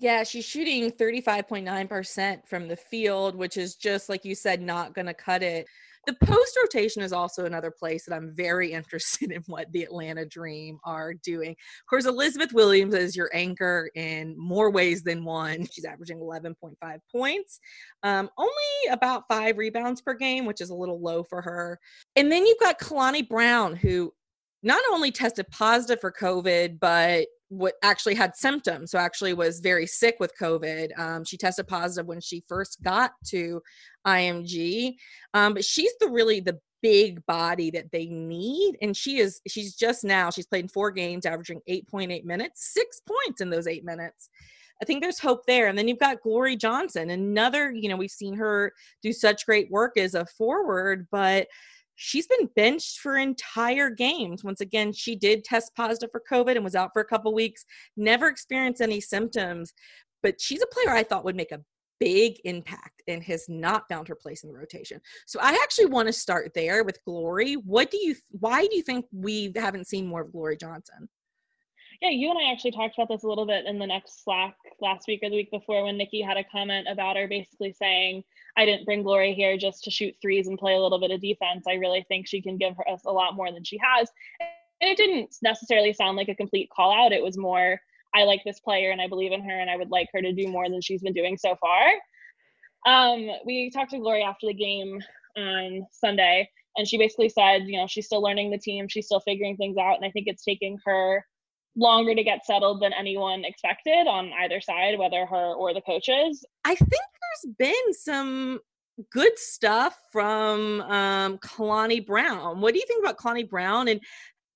Yeah, 0.00 0.22
she's 0.22 0.44
shooting 0.44 0.92
35.9% 0.92 2.46
from 2.46 2.68
the 2.68 2.76
field, 2.76 3.34
which 3.34 3.56
is 3.56 3.74
just 3.74 4.08
like 4.08 4.24
you 4.24 4.36
said, 4.36 4.62
not 4.62 4.94
going 4.94 5.06
to 5.06 5.14
cut 5.14 5.42
it. 5.42 5.66
The 6.06 6.14
post 6.24 6.56
rotation 6.62 7.02
is 7.02 7.12
also 7.12 7.44
another 7.44 7.70
place 7.70 8.04
that 8.04 8.14
I'm 8.14 8.32
very 8.34 8.72
interested 8.72 9.32
in 9.32 9.42
what 9.46 9.70
the 9.72 9.82
Atlanta 9.82 10.24
Dream 10.24 10.78
are 10.84 11.14
doing. 11.14 11.50
Of 11.50 11.86
course, 11.90 12.06
Elizabeth 12.06 12.52
Williams 12.52 12.94
is 12.94 13.16
your 13.16 13.28
anchor 13.34 13.90
in 13.94 14.38
more 14.38 14.70
ways 14.70 15.02
than 15.02 15.24
one. 15.24 15.66
She's 15.70 15.84
averaging 15.84 16.18
11.5 16.18 16.74
points, 17.10 17.58
um, 18.04 18.30
only 18.38 18.52
about 18.90 19.24
five 19.28 19.58
rebounds 19.58 20.00
per 20.00 20.14
game, 20.14 20.46
which 20.46 20.60
is 20.60 20.70
a 20.70 20.74
little 20.74 21.00
low 21.00 21.24
for 21.24 21.42
her. 21.42 21.80
And 22.14 22.30
then 22.30 22.46
you've 22.46 22.60
got 22.60 22.78
Kalani 22.78 23.28
Brown, 23.28 23.74
who 23.74 24.12
not 24.62 24.82
only 24.90 25.10
tested 25.10 25.46
positive 25.50 26.00
for 26.00 26.12
COVID, 26.12 26.80
but 26.80 27.26
what 27.48 27.74
actually 27.82 28.14
had 28.14 28.36
symptoms. 28.36 28.90
So 28.90 28.98
actually 28.98 29.32
was 29.32 29.60
very 29.60 29.86
sick 29.86 30.16
with 30.20 30.36
COVID. 30.38 30.98
Um, 30.98 31.24
she 31.24 31.36
tested 31.36 31.66
positive 31.66 32.06
when 32.06 32.20
she 32.20 32.44
first 32.46 32.82
got 32.82 33.12
to 33.28 33.62
IMG. 34.06 34.94
Um, 35.34 35.54
but 35.54 35.64
she's 35.64 35.92
the 36.00 36.08
really 36.08 36.40
the 36.40 36.58
big 36.82 37.24
body 37.26 37.70
that 37.70 37.90
they 37.90 38.06
need. 38.06 38.76
And 38.82 38.96
she 38.96 39.18
is, 39.18 39.40
she's 39.48 39.74
just 39.74 40.04
now, 40.04 40.30
she's 40.30 40.46
played 40.46 40.70
four 40.70 40.90
games, 40.90 41.26
averaging 41.26 41.60
8.8 41.68 42.24
minutes, 42.24 42.72
six 42.72 43.00
points 43.00 43.40
in 43.40 43.50
those 43.50 43.66
eight 43.66 43.84
minutes. 43.84 44.28
I 44.80 44.84
think 44.84 45.02
there's 45.02 45.18
hope 45.18 45.44
there. 45.46 45.66
And 45.66 45.76
then 45.76 45.88
you've 45.88 45.98
got 45.98 46.22
Glory 46.22 46.56
Johnson, 46.56 47.10
another, 47.10 47.72
you 47.72 47.88
know, 47.88 47.96
we've 47.96 48.10
seen 48.10 48.34
her 48.34 48.72
do 49.02 49.12
such 49.12 49.44
great 49.44 49.70
work 49.70 49.96
as 49.96 50.14
a 50.14 50.24
forward, 50.24 51.08
but 51.10 51.48
she's 52.00 52.28
been 52.28 52.48
benched 52.54 53.00
for 53.00 53.16
entire 53.16 53.90
games. 53.90 54.44
Once 54.44 54.60
again, 54.60 54.92
she 54.92 55.16
did 55.16 55.42
test 55.42 55.74
positive 55.74 56.10
for 56.12 56.22
COVID 56.30 56.54
and 56.54 56.64
was 56.64 56.76
out 56.76 56.90
for 56.92 57.02
a 57.02 57.04
couple 57.04 57.34
weeks, 57.34 57.64
never 57.96 58.28
experienced 58.28 58.80
any 58.80 59.00
symptoms, 59.00 59.74
but 60.22 60.40
she's 60.40 60.62
a 60.62 60.66
player 60.68 60.94
I 60.94 61.02
thought 61.02 61.24
would 61.24 61.36
make 61.36 61.50
a 61.50 61.60
big 61.98 62.40
impact 62.44 63.02
and 63.08 63.20
has 63.24 63.46
not 63.48 63.88
found 63.88 64.06
her 64.06 64.14
place 64.14 64.44
in 64.44 64.48
the 64.48 64.56
rotation. 64.56 65.00
So 65.26 65.40
I 65.42 65.58
actually 65.60 65.86
want 65.86 66.06
to 66.06 66.12
start 66.12 66.52
there 66.54 66.84
with 66.84 67.02
Glory. 67.04 67.54
What 67.54 67.90
do 67.90 67.98
you 67.98 68.14
why 68.30 68.66
do 68.66 68.76
you 68.76 68.82
think 68.82 69.06
we 69.12 69.52
haven't 69.56 69.88
seen 69.88 70.06
more 70.06 70.22
of 70.22 70.30
Glory 70.30 70.56
Johnson? 70.56 71.08
Yeah, 72.00 72.10
you 72.10 72.30
and 72.30 72.38
I 72.38 72.52
actually 72.52 72.70
talked 72.70 72.94
about 72.96 73.08
this 73.08 73.24
a 73.24 73.28
little 73.28 73.46
bit 73.46 73.66
in 73.66 73.78
the 73.80 73.86
next 73.86 74.22
Slack 74.22 74.54
last 74.80 75.08
week 75.08 75.20
or 75.22 75.30
the 75.30 75.36
week 75.36 75.50
before 75.50 75.82
when 75.82 75.96
Nicki 75.96 76.22
had 76.22 76.36
a 76.36 76.44
comment 76.44 76.86
about 76.88 77.16
her 77.16 77.26
basically 77.26 77.72
saying, 77.72 78.22
I 78.56 78.64
didn't 78.64 78.84
bring 78.84 79.02
Glory 79.02 79.34
here 79.34 79.56
just 79.56 79.82
to 79.84 79.90
shoot 79.90 80.14
threes 80.22 80.46
and 80.46 80.56
play 80.58 80.74
a 80.74 80.80
little 80.80 81.00
bit 81.00 81.10
of 81.10 81.20
defense. 81.20 81.64
I 81.68 81.74
really 81.74 82.04
think 82.06 82.28
she 82.28 82.40
can 82.40 82.56
give 82.56 82.74
us 82.88 83.02
a 83.04 83.12
lot 83.12 83.34
more 83.34 83.50
than 83.50 83.64
she 83.64 83.80
has. 83.82 84.10
And 84.80 84.90
it 84.90 84.96
didn't 84.96 85.34
necessarily 85.42 85.92
sound 85.92 86.16
like 86.16 86.28
a 86.28 86.36
complete 86.36 86.70
call 86.70 86.92
out. 86.92 87.12
It 87.12 87.22
was 87.22 87.36
more, 87.36 87.80
I 88.14 88.22
like 88.24 88.42
this 88.44 88.60
player 88.60 88.92
and 88.92 89.00
I 89.00 89.08
believe 89.08 89.32
in 89.32 89.42
her 89.42 89.58
and 89.58 89.68
I 89.68 89.76
would 89.76 89.90
like 89.90 90.08
her 90.12 90.22
to 90.22 90.32
do 90.32 90.46
more 90.46 90.68
than 90.68 90.80
she's 90.80 91.02
been 91.02 91.12
doing 91.12 91.36
so 91.36 91.56
far. 91.56 91.90
Um, 92.86 93.28
we 93.44 93.70
talked 93.70 93.90
to 93.90 93.98
Glory 93.98 94.22
after 94.22 94.46
the 94.46 94.54
game 94.54 95.02
on 95.36 95.84
Sunday 95.90 96.48
And 96.76 96.86
she 96.86 96.96
basically 96.96 97.28
said, 97.28 97.64
you 97.66 97.76
know, 97.76 97.88
she's 97.88 98.06
still 98.06 98.22
learning 98.22 98.52
the 98.52 98.58
team, 98.58 98.86
she's 98.86 99.06
still 99.06 99.20
figuring 99.20 99.56
things 99.56 99.76
out. 99.76 99.96
And 99.96 100.04
I 100.04 100.12
think 100.12 100.28
it's 100.28 100.44
taking 100.44 100.78
her 100.84 101.24
longer 101.76 102.14
to 102.14 102.24
get 102.24 102.44
settled 102.44 102.82
than 102.82 102.92
anyone 102.92 103.44
expected 103.44 104.06
on 104.06 104.32
either 104.40 104.60
side, 104.60 104.98
whether 104.98 105.26
her 105.26 105.54
or 105.54 105.72
the 105.74 105.82
coaches. 105.82 106.44
I 106.64 106.74
think 106.74 106.90
there's 106.90 107.54
been 107.58 107.94
some 107.94 108.60
good 109.12 109.38
stuff 109.38 109.96
from 110.10 110.80
um, 110.82 111.38
Kalani 111.38 112.04
Brown. 112.04 112.60
What 112.60 112.74
do 112.74 112.80
you 112.80 112.86
think 112.86 113.04
about 113.04 113.18
Kalani 113.18 113.48
Brown? 113.48 113.88
And 113.88 114.00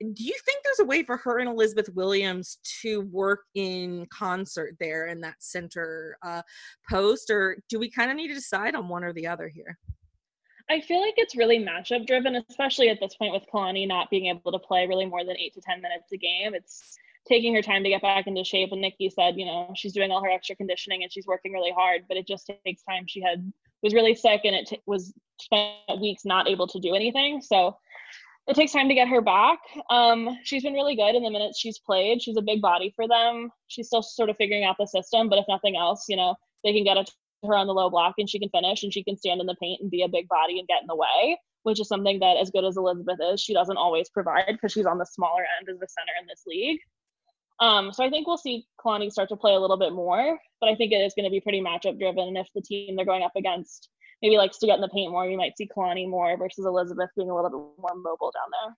do 0.01 0.25
you 0.25 0.35
think 0.45 0.65
there's 0.65 0.81
a 0.81 0.85
way 0.85 1.05
for 1.05 1.17
her 1.19 1.39
and 1.39 1.49
Elizabeth 1.49 1.89
Williams 1.95 2.59
to 2.83 3.03
work 3.03 3.43
in 3.55 4.07
concert 4.07 4.75
there 4.81 5.07
in 5.07 5.21
that 5.21 5.37
center 5.39 6.17
uh, 6.23 6.43
post, 6.91 7.31
or 7.31 7.59
do 7.69 7.79
we 7.79 7.89
kind 7.89 8.11
of 8.11 8.17
need 8.17 8.29
to 8.29 8.35
decide 8.35 8.75
on 8.75 8.89
one 8.89 9.05
or 9.05 9.13
the 9.13 9.29
other 9.29 9.49
here? 9.49 9.79
I 10.73 10.81
feel 10.81 11.03
like 11.03 11.15
it's 11.19 11.37
really 11.37 11.59
matchup 11.59 12.07
driven, 12.07 12.43
especially 12.49 12.89
at 12.89 12.99
this 12.99 13.15
point 13.15 13.35
with 13.35 13.45
Kalani 13.53 13.87
not 13.87 14.09
being 14.09 14.27
able 14.27 14.53
to 14.53 14.59
play 14.59 14.87
really 14.87 15.05
more 15.05 15.23
than 15.23 15.37
eight 15.37 15.53
to 15.53 15.61
10 15.61 15.83
minutes 15.83 16.11
a 16.13 16.17
game. 16.17 16.55
It's 16.55 16.97
taking 17.29 17.55
her 17.55 17.61
time 17.61 17.83
to 17.83 17.91
get 17.91 18.01
back 18.01 18.27
into 18.27 18.43
shape. 18.43 18.73
And 18.73 18.81
Nicki 18.81 19.11
said, 19.11 19.35
you 19.37 19.45
know, 19.45 19.71
she's 19.77 19.93
doing 19.93 20.11
all 20.11 20.25
her 20.25 20.31
extra 20.31 20.57
conditioning 20.57 21.03
and 21.03 21.13
she's 21.13 21.27
working 21.27 21.53
really 21.53 21.73
hard, 21.73 22.05
but 22.09 22.17
it 22.17 22.27
just 22.27 22.51
takes 22.65 22.83
time. 22.85 23.05
She 23.07 23.21
had 23.21 23.53
was 23.83 23.93
really 23.93 24.15
sick 24.15 24.41
and 24.45 24.57
it 24.57 24.67
t- 24.67 24.83
was 24.87 25.13
spent 25.39 26.01
weeks 26.01 26.25
not 26.25 26.49
able 26.49 26.67
to 26.69 26.81
do 26.81 26.95
anything. 26.95 27.43
So 27.43 27.77
it 28.47 28.57
takes 28.57 28.73
time 28.73 28.89
to 28.89 28.95
get 28.95 29.09
her 29.09 29.21
back. 29.21 29.59
Um, 29.91 30.39
she's 30.43 30.63
been 30.63 30.73
really 30.73 30.97
good 30.97 31.15
in 31.15 31.23
the 31.23 31.31
minutes 31.31 31.59
she's 31.59 31.79
played. 31.79 32.23
She's 32.23 32.39
a 32.39 32.43
big 32.43 32.63
body 32.63 32.95
for 32.97 33.07
them. 33.07 33.51
She's 33.69 33.89
still 33.89 34.03
sort 34.03 34.31
of 34.31 34.39
figuring 34.39 34.65
out 34.65 34.77
the 34.79 34.87
system, 34.87 35.29
but 35.29 35.39
if 35.39 35.45
nothing 35.49 35.77
else, 35.77 36.07
you 36.09 36.17
know, 36.17 36.35
they 36.65 36.73
can 36.73 36.85
get 36.85 36.95
to 36.95 37.13
her 37.47 37.57
on 37.57 37.67
the 37.67 37.75
low 37.75 37.91
block 37.91 38.15
and 38.19 38.29
she 38.29 38.39
can 38.39 38.49
finish 38.51 38.83
and 38.83 38.93
she 38.93 39.03
can 39.03 39.17
stand 39.17 39.41
in 39.41 39.47
the 39.47 39.57
paint 39.61 39.81
and 39.81 39.91
be 39.91 40.03
a 40.03 40.09
big 40.09 40.29
body 40.29 40.59
and 40.59 40.69
get 40.69 40.83
in 40.83 40.87
the 40.87 40.97
way, 40.97 41.39
which 41.63 41.81
is 41.81 41.89
something 41.89 42.21
that 42.21 42.37
as 42.37 42.51
good 42.51 42.65
as 42.65 42.77
Elizabeth 42.77 43.19
is, 43.33 43.41
she 43.41 43.55
doesn't 43.55 43.77
always 43.77 44.09
provide 44.11 44.47
because 44.47 44.73
she's 44.73 44.87
on 44.87 44.99
the 44.99 45.07
smaller 45.07 45.45
end 45.59 45.69
as 45.69 45.79
the 45.79 45.89
center 45.89 46.13
in 46.21 46.27
this 46.27 46.43
league. 46.47 46.81
Um, 47.61 47.93
so 47.93 48.05
I 48.05 48.11
think 48.11 48.27
we'll 48.27 48.39
see 48.39 48.67
Kalani 48.85 49.11
start 49.11 49.29
to 49.29 49.37
play 49.37 49.55
a 49.55 49.61
little 49.61 49.77
bit 49.77 49.93
more, 49.93 50.39
but 50.61 50.69
I 50.69 50.75
think 50.75 50.93
it 50.93 50.97
is 50.97 51.15
going 51.15 51.25
to 51.25 51.31
be 51.31 51.41
pretty 51.41 51.61
matchup 51.61 51.99
driven. 51.99 52.29
And 52.29 52.39
if 52.39 52.49
the 52.55 52.63
team 52.63 52.97
they're 52.97 53.05
going 53.05 53.23
up 53.23 53.37
against 53.37 53.89
maybe 54.21 54.37
likes 54.37 54.59
to 54.59 54.67
get 54.67 54.77
in 54.77 54.81
the 54.81 54.89
paint 54.89 55.13
more, 55.13 55.27
you 55.27 55.37
might 55.37 55.57
see 55.57 55.69
Kalani 55.69 56.09
more 56.09 56.37
versus 56.37 56.65
Elizabeth 56.65 57.11
being 57.17 57.31
a 57.31 57.35
little 57.35 57.51
bit 57.51 57.83
more 57.83 57.95
mobile 57.95 58.33
down 58.33 58.51
there. 58.51 58.77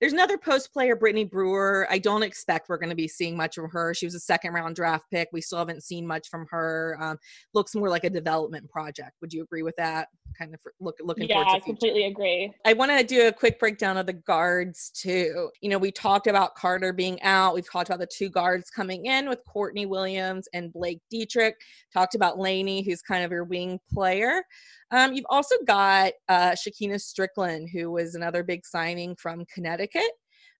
There's 0.00 0.12
another 0.12 0.38
post 0.38 0.72
player, 0.72 0.96
Brittany 0.96 1.24
Brewer. 1.24 1.86
I 1.90 1.98
don't 1.98 2.22
expect 2.22 2.68
we're 2.68 2.78
going 2.78 2.90
to 2.90 2.96
be 2.96 3.08
seeing 3.08 3.36
much 3.36 3.54
from 3.54 3.70
her. 3.70 3.94
She 3.94 4.06
was 4.06 4.14
a 4.14 4.20
second 4.20 4.52
round 4.52 4.76
draft 4.76 5.04
pick. 5.10 5.28
We 5.32 5.40
still 5.40 5.58
haven't 5.58 5.82
seen 5.82 6.06
much 6.06 6.28
from 6.28 6.46
her. 6.50 6.96
Um, 7.00 7.18
looks 7.52 7.74
more 7.74 7.88
like 7.88 8.04
a 8.04 8.10
development 8.10 8.68
project. 8.70 9.12
Would 9.20 9.32
you 9.32 9.42
agree 9.42 9.62
with 9.62 9.76
that? 9.76 10.08
Kind 10.38 10.54
of 10.54 10.60
look 10.80 10.96
looking. 11.00 11.28
Forward. 11.28 11.46
Yeah, 11.46 11.54
I 11.54 11.60
completely 11.60 12.04
agree. 12.06 12.52
I 12.64 12.72
want 12.72 12.90
to 12.90 13.04
do 13.04 13.28
a 13.28 13.32
quick 13.32 13.60
breakdown 13.60 13.96
of 13.96 14.06
the 14.06 14.14
guards 14.14 14.90
too. 14.90 15.50
You 15.60 15.70
know, 15.70 15.78
we 15.78 15.92
talked 15.92 16.26
about 16.26 16.54
Carter 16.56 16.92
being 16.92 17.22
out. 17.22 17.54
We've 17.54 17.70
talked 17.70 17.88
about 17.88 18.00
the 18.00 18.06
two 18.06 18.28
guards 18.28 18.70
coming 18.70 19.06
in 19.06 19.28
with 19.28 19.38
Courtney 19.46 19.86
Williams 19.86 20.48
and 20.52 20.72
Blake 20.72 21.00
Dietrick. 21.12 21.52
Talked 21.92 22.14
about 22.14 22.38
Laney, 22.38 22.82
who's 22.82 23.02
kind 23.02 23.24
of 23.24 23.30
your 23.30 23.44
wing 23.44 23.78
player. 23.92 24.42
Um, 24.90 25.12
you've 25.12 25.26
also 25.28 25.56
got 25.66 26.12
uh, 26.28 26.52
Shekinna 26.52 26.96
Stricklen, 26.96 27.68
who 27.68 27.90
was 27.90 28.14
another 28.14 28.44
big 28.44 28.64
signing 28.64 29.16
from 29.16 29.44
Connecticut, 29.52 29.63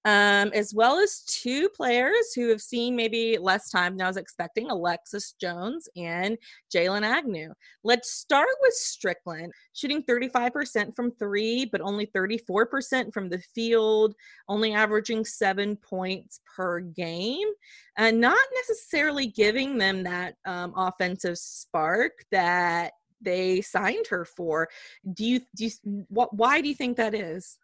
um, 0.07 0.51
as 0.53 0.75
well 0.75 0.99
as 0.99 1.23
two 1.23 1.69
players 1.71 2.35
who 2.35 2.51
have 2.51 2.61
seen 2.61 2.95
maybe 2.95 3.39
less 3.41 3.71
time 3.71 3.97
than 3.97 4.05
I 4.05 4.09
was 4.09 4.19
expecting 4.19 4.71
Alexis 4.71 5.35
Jones 5.41 5.89
and 5.97 6.37
Jaylen 6.75 7.03
Agnew. 7.03 7.55
Let's 7.85 8.11
start 8.11 8.49
with 8.61 8.75
Stricklen, 8.75 9.49
shooting 9.73 10.03
35% 10.03 10.95
from 10.95 11.11
three, 11.13 11.65
but 11.65 11.81
only 11.81 12.07
34% 12.07 13.15
from 13.15 13.31
the 13.31 13.39
field, 13.55 14.15
only 14.47 14.75
averaging 14.75 15.25
seven 15.25 15.75
points 15.77 16.41
per 16.55 16.81
game, 16.81 17.49
and 17.97 18.21
not 18.21 18.37
necessarily 18.57 19.27
giving 19.27 19.79
them 19.79 20.03
that 20.03 20.35
um, 20.45 20.75
offensive 20.77 21.39
spark 21.39 22.13
that 22.31 22.93
they 23.23 23.63
signed 23.63 24.07
her 24.09 24.27
for. 24.27 24.69
Do 25.15 25.25
you 25.25 25.41
do 25.57 25.65
you, 25.65 26.05
what? 26.09 26.35
Why 26.35 26.61
do 26.61 26.69
you 26.69 26.75
think 26.75 26.99
that 26.99 27.15
is? 27.15 27.59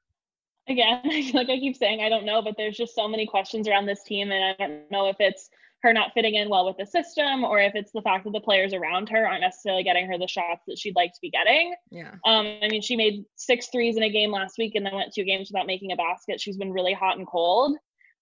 Again, 0.70 1.02
like 1.34 1.50
I 1.50 1.58
keep 1.58 1.76
saying, 1.76 2.00
I 2.00 2.08
don't 2.08 2.24
know, 2.24 2.40
but 2.42 2.54
there's 2.56 2.76
just 2.76 2.94
so 2.94 3.08
many 3.08 3.26
questions 3.26 3.68
around 3.68 3.86
this 3.86 4.02
team, 4.04 4.30
and 4.30 4.44
I 4.44 4.66
don't 4.66 4.90
know 4.90 5.08
if 5.08 5.16
it's 5.18 5.50
her 5.82 5.92
not 5.92 6.12
fitting 6.12 6.34
in 6.34 6.48
well 6.48 6.66
with 6.66 6.76
the 6.76 6.86
system 6.86 7.42
or 7.42 7.58
if 7.58 7.74
it's 7.74 7.92
the 7.92 8.02
fact 8.02 8.24
that 8.24 8.32
the 8.32 8.40
players 8.40 8.74
around 8.74 9.08
her 9.08 9.26
aren't 9.26 9.40
necessarily 9.40 9.82
getting 9.82 10.06
her 10.06 10.18
the 10.18 10.28
shots 10.28 10.62
that 10.66 10.78
she'd 10.78 10.96
like 10.96 11.12
to 11.12 11.20
be 11.22 11.30
getting. 11.30 11.74
Yeah. 11.90 12.14
Um, 12.26 12.58
I 12.62 12.68
mean, 12.68 12.82
she 12.82 12.96
made 12.96 13.24
six 13.36 13.68
threes 13.72 13.96
in 13.96 14.02
a 14.02 14.10
game 14.10 14.30
last 14.30 14.58
week 14.58 14.74
and 14.74 14.84
then 14.84 14.94
went 14.94 15.14
two 15.14 15.24
games 15.24 15.50
without 15.50 15.66
making 15.66 15.92
a 15.92 15.96
basket. 15.96 16.40
She's 16.40 16.58
been 16.58 16.72
really 16.72 16.92
hot 16.92 17.16
and 17.16 17.26
cold. 17.26 17.76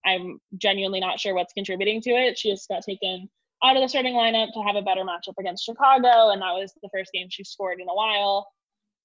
I'm 0.06 0.40
genuinely 0.56 1.00
not 1.00 1.18
sure 1.18 1.34
what's 1.34 1.52
contributing 1.52 2.00
to 2.02 2.10
it. 2.10 2.38
She 2.38 2.50
just 2.50 2.68
got 2.68 2.84
taken 2.84 3.28
out 3.64 3.76
of 3.76 3.82
the 3.82 3.88
starting 3.88 4.14
lineup 4.14 4.52
to 4.54 4.62
have 4.62 4.76
a 4.76 4.82
better 4.82 5.02
matchup 5.02 5.34
against 5.40 5.64
Chicago, 5.64 6.30
and 6.30 6.40
that 6.40 6.52
was 6.52 6.72
the 6.80 6.88
first 6.94 7.10
game 7.12 7.26
she 7.28 7.42
scored 7.42 7.80
in 7.80 7.88
a 7.88 7.94
while. 7.94 8.46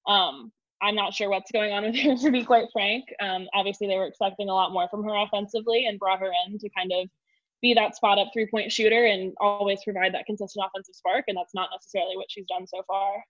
Um, 0.08 0.52
I'm 0.84 0.96
not 0.96 1.14
sure 1.14 1.30
what's 1.30 1.52
going 1.52 1.72
on 1.72 1.84
with 1.84 1.96
her, 1.96 2.16
to 2.24 2.32
be 2.32 2.44
quite 2.44 2.66
frank. 2.74 3.06
Um, 3.22 3.48
obviously, 3.54 3.88
they 3.88 3.96
were 3.96 4.06
expecting 4.06 4.50
a 4.50 4.54
lot 4.54 4.74
more 4.74 4.88
from 4.90 5.04
her 5.06 5.16
offensively 5.16 5.86
and 5.86 5.98
brought 5.98 6.20
her 6.20 6.32
in 6.46 6.60
to 6.60 6.70
kind 6.78 6.92
of 6.92 7.10
be 7.62 7.74
that 7.74 7.96
spot 7.96 8.20
up 8.20 8.28
three 8.34 8.48
point 8.52 8.72
shooter 8.72 9.06
and 9.06 9.34
always 9.40 9.80
provide 9.84 10.14
that 10.14 10.26
consistent 10.26 10.66
offensive 10.68 10.96
spark. 10.96 11.24
And 11.28 11.38
that's 11.38 11.56
not 11.56 11.70
necessarily 11.72 12.18
what 12.18 12.30
she's 12.30 12.46
done 12.46 12.68
so 12.68 12.84
far. 12.86 13.24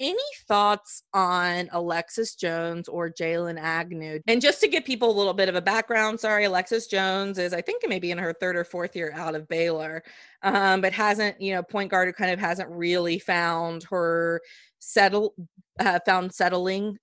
Any 0.00 0.18
thoughts 0.48 1.04
on 1.12 1.68
Alexis 1.70 2.34
Jones 2.34 2.88
or 2.88 3.08
Jaylen 3.10 3.58
Agnew? 3.60 4.20
And 4.26 4.40
just 4.40 4.60
to 4.60 4.68
give 4.68 4.84
people 4.84 5.08
a 5.08 5.16
little 5.16 5.34
bit 5.34 5.48
of 5.48 5.54
a 5.54 5.62
background, 5.62 6.18
sorry, 6.18 6.44
Alexis 6.44 6.88
Jones 6.88 7.38
is, 7.38 7.54
I 7.54 7.60
think, 7.60 7.84
maybe 7.86 8.10
in 8.10 8.18
her 8.18 8.32
third 8.32 8.56
or 8.56 8.64
fourth 8.64 8.96
year 8.96 9.12
out 9.14 9.36
of 9.36 9.46
Baylor, 9.46 10.02
um, 10.42 10.80
but 10.80 10.92
hasn't, 10.92 11.40
you 11.40 11.54
know, 11.54 11.62
point 11.62 11.92
guard 11.92 12.08
who 12.08 12.12
kind 12.12 12.32
of 12.32 12.40
hasn't 12.40 12.68
really 12.70 13.20
found 13.20 13.84
her 13.84 14.40
settle, 14.80 15.34
uh, 15.78 16.00
found 16.04 16.34
settling, 16.34 16.98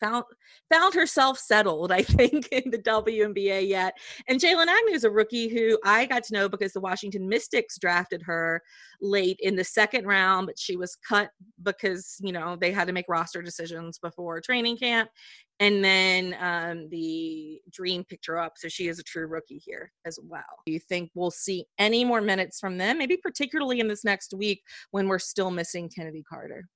found 0.00 0.24
found 0.70 0.94
herself 0.94 1.38
settled, 1.38 1.92
I 1.92 2.02
think, 2.02 2.48
in 2.52 2.70
the 2.70 2.78
WNBA 2.78 3.68
yet. 3.68 3.94
And 4.28 4.40
Jaylen 4.40 4.66
Agnew 4.66 4.94
is 4.94 5.04
a 5.04 5.10
rookie 5.10 5.48
who 5.48 5.78
I 5.84 6.06
got 6.06 6.24
to 6.24 6.34
know 6.34 6.48
because 6.48 6.72
the 6.72 6.80
Washington 6.80 7.28
Mystics 7.28 7.78
drafted 7.78 8.22
her 8.22 8.62
late 9.00 9.38
in 9.40 9.56
the 9.56 9.64
second 9.64 10.06
round, 10.06 10.46
but 10.46 10.58
she 10.58 10.76
was 10.76 10.96
cut 10.96 11.30
because, 11.62 12.16
you 12.20 12.32
know, 12.32 12.56
they 12.56 12.72
had 12.72 12.86
to 12.86 12.92
make 12.92 13.06
roster 13.08 13.42
decisions 13.42 13.98
before 13.98 14.40
training 14.40 14.76
camp. 14.76 15.10
And 15.60 15.84
then 15.84 16.36
um, 16.40 16.88
the 16.88 17.60
Dream 17.70 18.04
picked 18.04 18.26
her 18.26 18.38
up. 18.38 18.54
So 18.56 18.68
she 18.68 18.88
is 18.88 18.98
a 18.98 19.04
true 19.04 19.26
rookie 19.26 19.62
here 19.64 19.92
as 20.04 20.18
well. 20.22 20.42
Do 20.66 20.72
you 20.72 20.80
think 20.80 21.10
we'll 21.14 21.30
see 21.30 21.66
any 21.78 22.04
more 22.04 22.20
minutes 22.20 22.58
from 22.58 22.76
them, 22.76 22.98
maybe 22.98 23.16
particularly 23.16 23.80
in 23.80 23.86
this 23.86 24.04
next 24.04 24.34
week 24.34 24.62
when 24.90 25.06
we're 25.06 25.20
still 25.20 25.50
missing 25.50 25.88
Chennedy 25.88 26.24
Carter? 26.28 26.66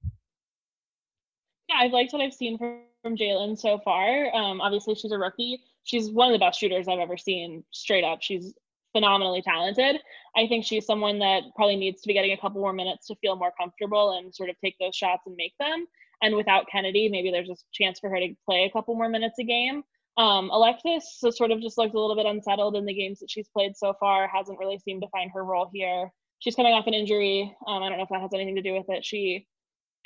Yeah, 1.68 1.76
I've 1.80 1.92
liked 1.92 2.12
what 2.12 2.22
I've 2.22 2.34
seen 2.34 2.58
from, 2.58 2.80
from 3.02 3.16
Jaylen 3.16 3.58
so 3.58 3.78
far. 3.84 4.34
Um, 4.34 4.60
obviously, 4.60 4.94
she's 4.94 5.12
a 5.12 5.18
rookie. 5.18 5.60
She's 5.84 6.10
one 6.10 6.28
of 6.28 6.32
the 6.32 6.44
best 6.44 6.58
shooters 6.58 6.88
I've 6.88 6.98
ever 6.98 7.16
seen, 7.16 7.64
straight 7.70 8.04
up. 8.04 8.20
She's 8.22 8.54
phenomenally 8.92 9.42
talented. 9.42 10.00
I 10.36 10.46
think 10.46 10.64
she's 10.64 10.86
someone 10.86 11.18
that 11.18 11.42
probably 11.56 11.76
needs 11.76 12.00
to 12.02 12.08
be 12.08 12.14
getting 12.14 12.32
a 12.32 12.38
couple 12.38 12.60
more 12.60 12.72
minutes 12.72 13.06
to 13.06 13.16
feel 13.16 13.36
more 13.36 13.52
comfortable 13.58 14.18
and 14.18 14.34
sort 14.34 14.50
of 14.50 14.56
take 14.64 14.76
those 14.78 14.96
shots 14.96 15.22
and 15.26 15.36
make 15.36 15.54
them. 15.60 15.86
And 16.22 16.34
without 16.34 16.66
Chennedy, 16.68 17.08
maybe 17.08 17.30
there's 17.30 17.50
a 17.50 17.56
chance 17.72 18.00
for 18.00 18.10
her 18.10 18.18
to 18.18 18.34
play 18.44 18.64
a 18.64 18.70
couple 18.70 18.94
more 18.94 19.08
minutes 19.08 19.38
a 19.38 19.44
game. 19.44 19.82
Um, 20.16 20.50
Alexis 20.50 21.20
has 21.22 21.36
sort 21.36 21.52
of 21.52 21.60
just 21.60 21.78
looked 21.78 21.94
a 21.94 22.00
little 22.00 22.16
bit 22.16 22.26
unsettled 22.26 22.74
in 22.74 22.86
the 22.86 22.94
games 22.94 23.20
that 23.20 23.30
she's 23.30 23.48
played 23.48 23.76
so 23.76 23.94
far, 24.00 24.26
hasn't 24.26 24.58
really 24.58 24.78
seemed 24.78 25.02
to 25.02 25.08
find 25.08 25.30
her 25.32 25.44
role 25.44 25.70
here. 25.72 26.10
She's 26.40 26.56
coming 26.56 26.72
off 26.72 26.88
an 26.88 26.94
injury. 26.94 27.54
Um, 27.68 27.82
I 27.82 27.88
don't 27.88 27.98
know 27.98 28.04
if 28.04 28.10
that 28.10 28.20
has 28.20 28.34
anything 28.34 28.56
to 28.56 28.62
do 28.62 28.72
with 28.72 28.86
it. 28.88 29.04
She 29.04 29.46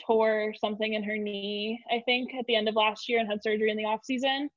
tore 0.05 0.55
something 0.61 0.95
in 0.95 1.03
her 1.03 1.17
knee, 1.17 1.81
I 1.91 2.03
think, 2.05 2.35
at 2.35 2.47
the 2.47 2.57
end 2.57 2.69
of 2.69 2.75
last 2.75 3.09
year 3.09 3.19
and 3.19 3.29
had 3.29 3.43
surgery 3.43 3.71
in 3.71 3.77
the 3.77 3.85
off 3.85 4.05
season. 4.05 4.49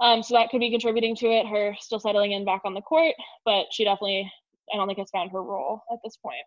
Um, 0.00 0.22
so 0.22 0.34
that 0.34 0.50
could 0.50 0.60
be 0.60 0.70
contributing 0.70 1.14
to 1.16 1.26
it, 1.26 1.46
her 1.46 1.76
still 1.78 2.00
settling 2.00 2.32
in 2.32 2.44
back 2.44 2.62
on 2.64 2.74
the 2.74 2.80
court, 2.80 3.14
but 3.44 3.66
she 3.70 3.84
definitely, 3.84 4.30
I 4.72 4.76
don't 4.76 4.86
think 4.86 4.98
has 4.98 5.10
found 5.10 5.30
her 5.30 5.42
role 5.42 5.82
at 5.92 5.98
this 6.02 6.16
point. 6.16 6.44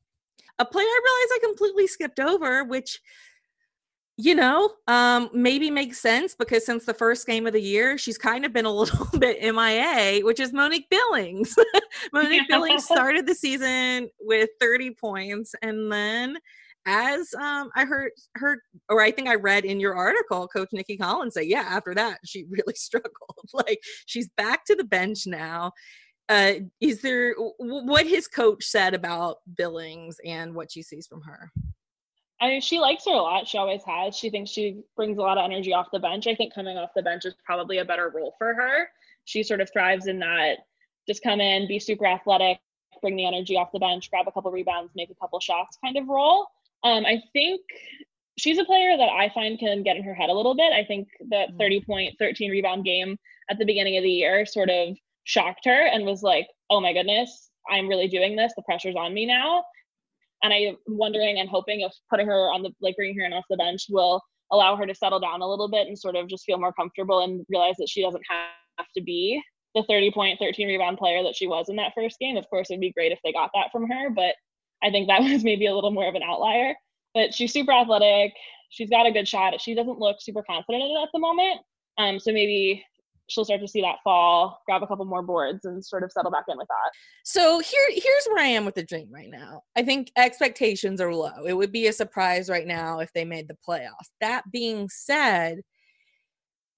A 0.60 0.65
player 0.65 0.86
I 0.86 1.02
realized 1.04 1.41
I 1.44 1.48
completely 1.48 1.88
skipped 1.88 2.20
over, 2.20 2.63
which 2.63 3.00
you 4.18 4.34
know, 4.34 4.72
um, 4.88 5.30
maybe 5.34 5.70
makes 5.70 6.00
sense 6.00 6.36
because 6.36 6.65
since 6.65 6.86
the 6.86 6.94
first 6.94 7.28
game 7.28 7.46
of 7.48 7.54
the 7.54 7.62
year, 7.62 7.98
she's 7.98 8.18
kind 8.18 8.46
of 8.46 8.54
been 8.54 8.65
a 8.65 8.72
little 8.74 9.08
bit 9.20 9.41
MIA, 9.41 10.24
which 10.24 10.39
is 10.39 10.54
Monique 10.54 10.89
Billings. 10.89 11.56
Monique. 12.13 12.48
Billings 12.48 12.86
started 12.86 13.26
the 13.28 13.36
season 13.36 14.10
with 14.22 14.50
30 14.62 14.91
points 14.91 15.54
and 15.62 15.91
then 15.91 16.38
as 16.86 17.34
um, 17.34 17.69
I 17.76 17.86
heard 17.86 18.12
heard 18.36 18.60
or 18.89 19.02
I 19.02 19.12
think 19.12 19.28
I 19.28 19.36
read 19.36 19.65
in 19.65 19.80
your 19.80 19.95
article, 19.95 20.48
Coach 20.48 20.69
Nicki 20.71 20.98
Collins 20.98 21.34
say, 21.34 21.43
yeah, 21.43 21.65
after 21.67 21.93
that 21.95 22.19
she 22.26 22.45
really 22.50 22.76
struggled. 22.76 23.50
like 23.54 23.82
she's 24.06 24.30
back 24.38 24.65
to 24.65 24.76
the 24.76 24.84
bench 24.84 25.26
now. 25.26 25.71
Uh, 26.28 26.54
is 26.82 27.02
there 27.02 27.36
what 27.60 28.08
his 28.08 28.28
coach 28.28 28.65
said 28.65 28.95
about 28.95 29.38
Billings 29.58 30.17
and 30.26 30.56
what 30.56 30.71
she 30.71 30.82
sees 30.82 31.06
from 31.06 31.21
her? 31.21 31.52
I 32.41 32.48
mean, 32.48 32.62
she 32.62 32.80
likes 32.80 33.06
her 33.06 33.12
a 33.12 33.21
lot. 33.21 33.48
She 33.48 33.58
always 33.58 33.84
has. 33.84 34.15
She 34.15 34.30
thinks 34.30 34.50
she 34.50 34.82
brings 34.95 35.17
a 35.17 35.21
lot 35.21 35.38
of 35.38 35.45
energy 35.45 35.71
off 35.71 35.88
the 35.93 36.00
bench. 36.00 36.28
I 36.28 36.36
think 36.36 36.54
coming 36.54 36.78
off 36.78 36.89
the 36.95 37.04
bench 37.04 37.26
is 37.26 37.36
probably 37.45 37.78
a 37.78 37.86
better 37.86 38.10
role 38.10 38.34
for 38.38 38.54
her. 38.54 38.89
She 39.24 39.43
sort 39.43 39.62
of 39.62 39.71
thrives 39.71 40.08
in 40.08 40.19
that 40.19 40.58
just 41.08 41.24
come 41.24 41.39
in, 41.39 41.67
be 41.67 41.80
super 41.80 42.06
athletic, 42.06 42.60
bring 43.02 43.15
the 43.15 43.26
energy 43.26 43.56
off 43.56 43.71
the 43.71 43.80
bench, 43.80 44.10
grab 44.10 44.28
a 44.28 44.32
couple 44.32 44.52
rebounds, 44.52 44.91
make 44.95 45.10
a 45.10 45.15
couple 45.15 45.39
shots 45.39 45.78
kind 45.84 45.98
of 45.98 46.08
role. 46.08 46.48
Um, 46.86 47.04
I 47.06 47.21
think 47.34 47.62
she's 48.38 48.60
a 48.60 48.63
player 48.63 48.95
that 48.95 49.10
I 49.10 49.32
find 49.34 49.58
can 49.60 49.82
get 49.82 49.98
in 49.98 50.04
her 50.04 50.13
head 50.13 50.30
a 50.30 50.34
little 50.34 50.56
bit. 50.56 50.71
I 50.71 50.86
think 50.86 51.08
the 51.19 51.48
mm. 51.52 51.60
30 51.60 51.82
point, 51.82 52.15
13 52.19 52.52
rebound 52.52 52.86
game 52.86 53.17
at 53.50 53.58
the 53.58 53.65
beginning 53.65 53.98
of 53.98 54.04
the 54.04 54.10
year 54.10 54.45
sort 54.45 54.69
of 54.69 54.95
shocked 55.24 55.65
her 55.65 55.88
and 55.88 56.06
was 56.06 56.21
like, 56.21 56.48
oh 56.69 56.80
my 56.80 56.93
goodness, 56.93 57.50
I'm 57.69 57.88
really 57.88 58.08
doing 58.08 58.36
this. 58.36 58.54
The 58.56 58.63
pressure's 58.63 58.95
on 58.95 59.13
me 59.13 59.26
now. 59.26 59.63
And 60.43 60.54
I'm 60.54 60.78
wondering 60.88 61.39
and 61.39 61.50
hoping 61.50 61.82
if 61.82 61.91
putting 62.10 62.28
her 62.28 62.54
on 62.54 62.62
the, 62.62 62.71
like 62.82 62.95
bringing 62.95 63.17
her 63.19 63.26
in 63.26 63.34
off 63.34 63.45
the 63.50 63.58
bench 63.58 63.88
will 63.89 64.21
allow 64.52 64.76
her 64.76 64.86
to 64.86 64.93
settle 64.93 65.19
down 65.19 65.41
a 65.41 65.50
little 65.50 65.67
bit 65.67 65.88
and 65.88 65.98
sort 65.98 66.15
of 66.15 66.28
just 66.28 66.45
feel 66.45 66.60
more 66.60 66.74
comfortable 66.74 67.21
and 67.21 67.43
realize 67.50 67.76
that 67.80 67.89
she 67.89 68.04
doesn't 68.04 68.21
have 68.30 68.86
to 68.95 69.02
be 69.02 69.41
the 69.74 69.84
30 69.89 70.12
point, 70.12 70.39
13 70.39 70.67
rebound 70.67 71.00
player 71.00 71.24
that 71.24 71.36
she 71.36 71.48
was 71.48 71.67
in 71.69 71.76
that 71.78 71.93
first 71.95 72.19
game. 72.19 72.38
Of 72.38 72.48
course, 72.50 72.69
it'd 72.69 72.80
be 72.80 72.91
great 72.91 73.12
if 73.12 73.19
they 73.24 73.34
got 73.34 73.50
that 73.56 73.71
from 73.71 73.89
her, 73.89 74.10
but 74.12 74.36
I 74.86 74.91
think 74.91 75.08
that 75.08 75.21
was 75.32 75.43
maybe 75.43 75.65
a 75.65 75.76
little 75.76 75.91
more 75.91 76.08
of 76.08 76.15
an 76.15 76.24
outlier. 76.24 76.76
But 77.13 77.34
she's 77.34 77.54
super 77.54 77.71
athletic. 77.71 78.34
She's 78.69 78.89
got 78.89 79.06
a 79.06 79.12
good 79.12 79.28
shot. 79.28 79.60
She 79.62 79.74
doesn't 79.74 80.00
look 80.00 80.17
super 80.19 80.43
confident 80.43 80.84
in 80.84 80.91
it 80.91 81.02
at 81.02 81.10
the 81.13 81.19
moment. 81.19 81.62
Um, 81.98 82.19
so 82.19 82.34
maybe 82.34 82.84
she'll 83.28 83.45
start 83.45 83.62
to 83.62 83.67
see 83.67 83.82
that 83.82 83.98
fall, 84.04 84.62
grab 84.65 84.84
a 84.84 84.88
couple 84.88 85.06
more 85.06 85.24
boards, 85.24 85.65
and 85.65 85.84
sort 85.84 86.04
of 86.04 86.12
settle 86.12 86.30
back 86.30 86.43
in 86.48 86.58
with 86.58 86.67
that. 86.67 86.91
So 87.24 87.60
here, 87.60 87.88
here's 87.89 88.26
where 88.28 88.43
I 88.43 88.48
am 88.48 88.65
with 88.65 88.76
the 88.76 88.84
dream 88.84 89.10
right 89.12 89.30
now. 89.30 89.63
I 89.76 89.84
think 89.84 90.12
expectations 90.15 91.02
are 91.02 91.13
low. 91.13 91.45
It 91.45 91.54
would 91.54 91.71
be 91.71 91.88
a 91.88 91.93
surprise 91.93 92.50
right 92.50 92.67
now 92.67 93.00
if 93.00 93.12
they 93.13 93.26
made 93.26 93.48
the 93.48 93.58
playoffs. 93.67 94.10
That 94.21 94.43
being 94.52 94.89
said, 94.89 95.62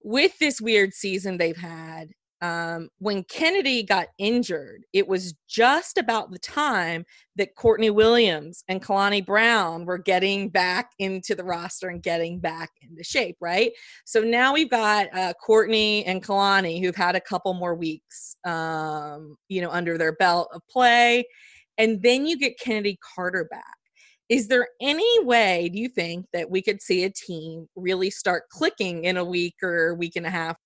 with 0.02 0.38
this 0.38 0.60
weird 0.60 0.94
season 0.94 1.36
they've 1.36 1.56
had, 1.56 2.10
um, 2.40 2.88
when 2.98 3.24
Chennedy 3.28 3.82
got 3.82 4.08
injured, 4.18 4.84
it 4.92 5.08
was 5.08 5.34
just 5.48 5.98
about 5.98 6.30
the 6.30 6.38
time 6.38 7.04
that 7.36 7.54
Courtney 7.56 7.90
Williams 7.90 8.62
and 8.68 8.82
Kalani 8.82 9.24
Brown 9.24 9.84
were 9.84 9.98
getting 9.98 10.48
back 10.48 10.92
into 10.98 11.34
the 11.34 11.44
roster 11.44 11.88
and 11.88 12.02
getting 12.02 12.38
back 12.38 12.70
into 12.80 13.02
shape, 13.02 13.36
right? 13.40 13.72
So 14.04 14.20
now 14.20 14.52
we've 14.52 14.70
got 14.70 15.08
uh, 15.14 15.32
Courtney 15.44 16.04
and 16.04 16.22
Kalani 16.22 16.80
who've 16.80 16.96
had 16.96 17.16
a 17.16 17.20
couple 17.20 17.54
more 17.54 17.74
weeks, 17.74 18.36
um, 18.44 19.36
you 19.48 19.60
know, 19.60 19.70
under 19.70 19.98
their 19.98 20.12
belt 20.12 20.48
of 20.54 20.62
play. 20.68 21.24
And 21.76 22.02
then 22.02 22.26
you 22.26 22.38
get 22.38 22.58
Chennedy 22.58 22.98
Carter 23.14 23.48
back. 23.50 23.64
Is 24.28 24.46
there 24.46 24.68
any 24.80 25.24
way, 25.24 25.70
do 25.72 25.78
you 25.78 25.88
think, 25.88 26.26
that 26.34 26.50
we 26.50 26.60
could 26.60 26.82
see 26.82 27.04
a 27.04 27.10
team 27.10 27.66
really 27.76 28.10
start 28.10 28.44
clicking 28.50 29.04
in 29.04 29.16
a 29.16 29.24
week 29.24 29.54
or 29.62 29.88
a 29.88 29.94
week 29.94 30.16
and 30.16 30.26
a 30.26 30.30
half 30.30 30.56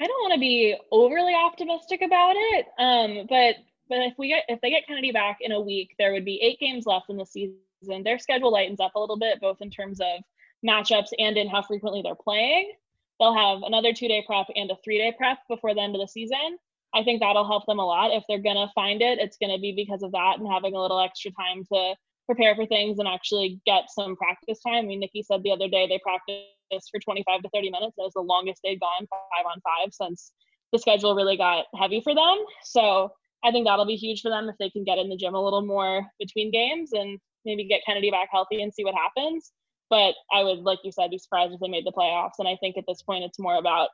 I 0.00 0.06
don't 0.06 0.22
want 0.22 0.34
to 0.34 0.40
be 0.40 0.76
overly 0.92 1.34
optimistic 1.34 2.02
about 2.02 2.34
it. 2.36 2.66
Um, 2.78 3.26
but 3.28 3.56
but 3.88 3.98
if 3.98 4.14
we 4.18 4.28
get 4.28 4.44
if 4.48 4.60
they 4.60 4.70
get 4.70 4.84
Chennedy 4.86 5.12
back 5.12 5.38
in 5.40 5.52
a 5.52 5.60
week, 5.60 5.94
there 5.98 6.12
would 6.12 6.24
be 6.24 6.40
eight 6.42 6.60
games 6.60 6.86
left 6.86 7.08
in 7.08 7.16
the 7.16 7.26
season. 7.26 7.56
Their 8.04 8.18
schedule 8.18 8.52
lightens 8.52 8.80
up 8.80 8.94
a 8.94 9.00
little 9.00 9.18
bit, 9.18 9.40
both 9.40 9.60
in 9.60 9.70
terms 9.70 10.00
of 10.00 10.22
matchups 10.66 11.10
and 11.18 11.36
in 11.36 11.48
how 11.48 11.62
frequently 11.62 12.02
they're 12.02 12.14
playing. 12.14 12.72
They'll 13.18 13.34
have 13.34 13.62
another 13.62 13.92
two 13.92 14.08
day 14.08 14.22
prep 14.26 14.46
and 14.54 14.70
a 14.70 14.76
three 14.84 14.98
day 14.98 15.14
prep 15.16 15.38
before 15.48 15.74
the 15.74 15.80
end 15.80 15.94
of 15.94 16.00
the 16.00 16.08
season. 16.08 16.58
I 16.94 17.02
think 17.02 17.20
that'll 17.20 17.46
help 17.46 17.66
them 17.66 17.78
a 17.78 17.84
lot. 17.84 18.12
If 18.12 18.24
they're 18.28 18.38
gonna 18.38 18.70
find 18.74 19.00
it, 19.00 19.18
it's 19.18 19.38
gonna 19.38 19.58
be 19.58 19.72
because 19.72 20.02
of 20.02 20.12
that 20.12 20.38
and 20.38 20.50
having 20.50 20.74
a 20.74 20.80
little 20.80 21.00
extra 21.00 21.30
time 21.32 21.64
to 21.72 21.94
prepare 22.26 22.54
for 22.54 22.66
things 22.66 22.98
and 22.98 23.08
actually 23.08 23.60
get 23.64 23.84
some 23.90 24.16
practice 24.16 24.60
time. 24.60 24.74
I 24.76 24.82
mean, 24.82 25.00
Nicki 25.00 25.22
said 25.22 25.42
the 25.42 25.52
other 25.52 25.68
day 25.68 25.86
they 25.86 26.00
practiced 26.02 26.55
for 26.70 27.00
25 27.00 27.42
to 27.42 27.48
30 27.54 27.70
minutes. 27.70 27.94
That 27.96 28.04
was 28.04 28.14
the 28.14 28.20
longest 28.20 28.60
they'd 28.62 28.80
gone 28.80 29.06
five 29.10 29.46
on 29.46 29.60
five 29.60 29.92
since 29.92 30.32
the 30.72 30.78
schedule 30.78 31.14
really 31.14 31.36
got 31.36 31.66
heavy 31.78 32.00
for 32.00 32.14
them. 32.14 32.36
So 32.64 33.10
I 33.44 33.50
think 33.50 33.66
that'll 33.66 33.86
be 33.86 33.96
huge 33.96 34.20
for 34.20 34.30
them 34.30 34.48
if 34.48 34.56
they 34.58 34.70
can 34.70 34.84
get 34.84 34.98
in 34.98 35.08
the 35.08 35.16
gym 35.16 35.34
a 35.34 35.42
little 35.42 35.64
more 35.64 36.04
between 36.18 36.50
games 36.50 36.90
and 36.92 37.18
maybe 37.44 37.64
get 37.64 37.82
Chennedy 37.86 38.10
back 38.10 38.28
healthy 38.30 38.62
and 38.62 38.72
see 38.74 38.84
what 38.84 38.94
happens. 38.94 39.52
But 39.88 40.14
I 40.32 40.42
would, 40.42 40.58
like 40.60 40.80
you 40.82 40.90
said, 40.90 41.10
be 41.10 41.18
surprised 41.18 41.54
if 41.54 41.60
they 41.60 41.68
made 41.68 41.86
the 41.86 41.92
playoffs. 41.92 42.38
And 42.38 42.48
I 42.48 42.56
think 42.56 42.76
at 42.76 42.84
this 42.88 43.02
point, 43.02 43.24
it's 43.24 43.38
more 43.38 43.56
about 43.56 43.90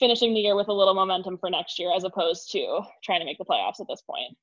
finishing 0.00 0.34
the 0.34 0.40
year 0.40 0.56
with 0.56 0.68
a 0.68 0.72
little 0.72 0.94
momentum 0.94 1.38
for 1.38 1.50
next 1.50 1.78
year 1.78 1.92
as 1.94 2.04
opposed 2.04 2.50
to 2.52 2.80
trying 3.04 3.20
to 3.20 3.24
make 3.24 3.38
the 3.38 3.44
playoffs 3.44 3.80
at 3.80 3.86
this 3.88 4.02
point 4.02 4.36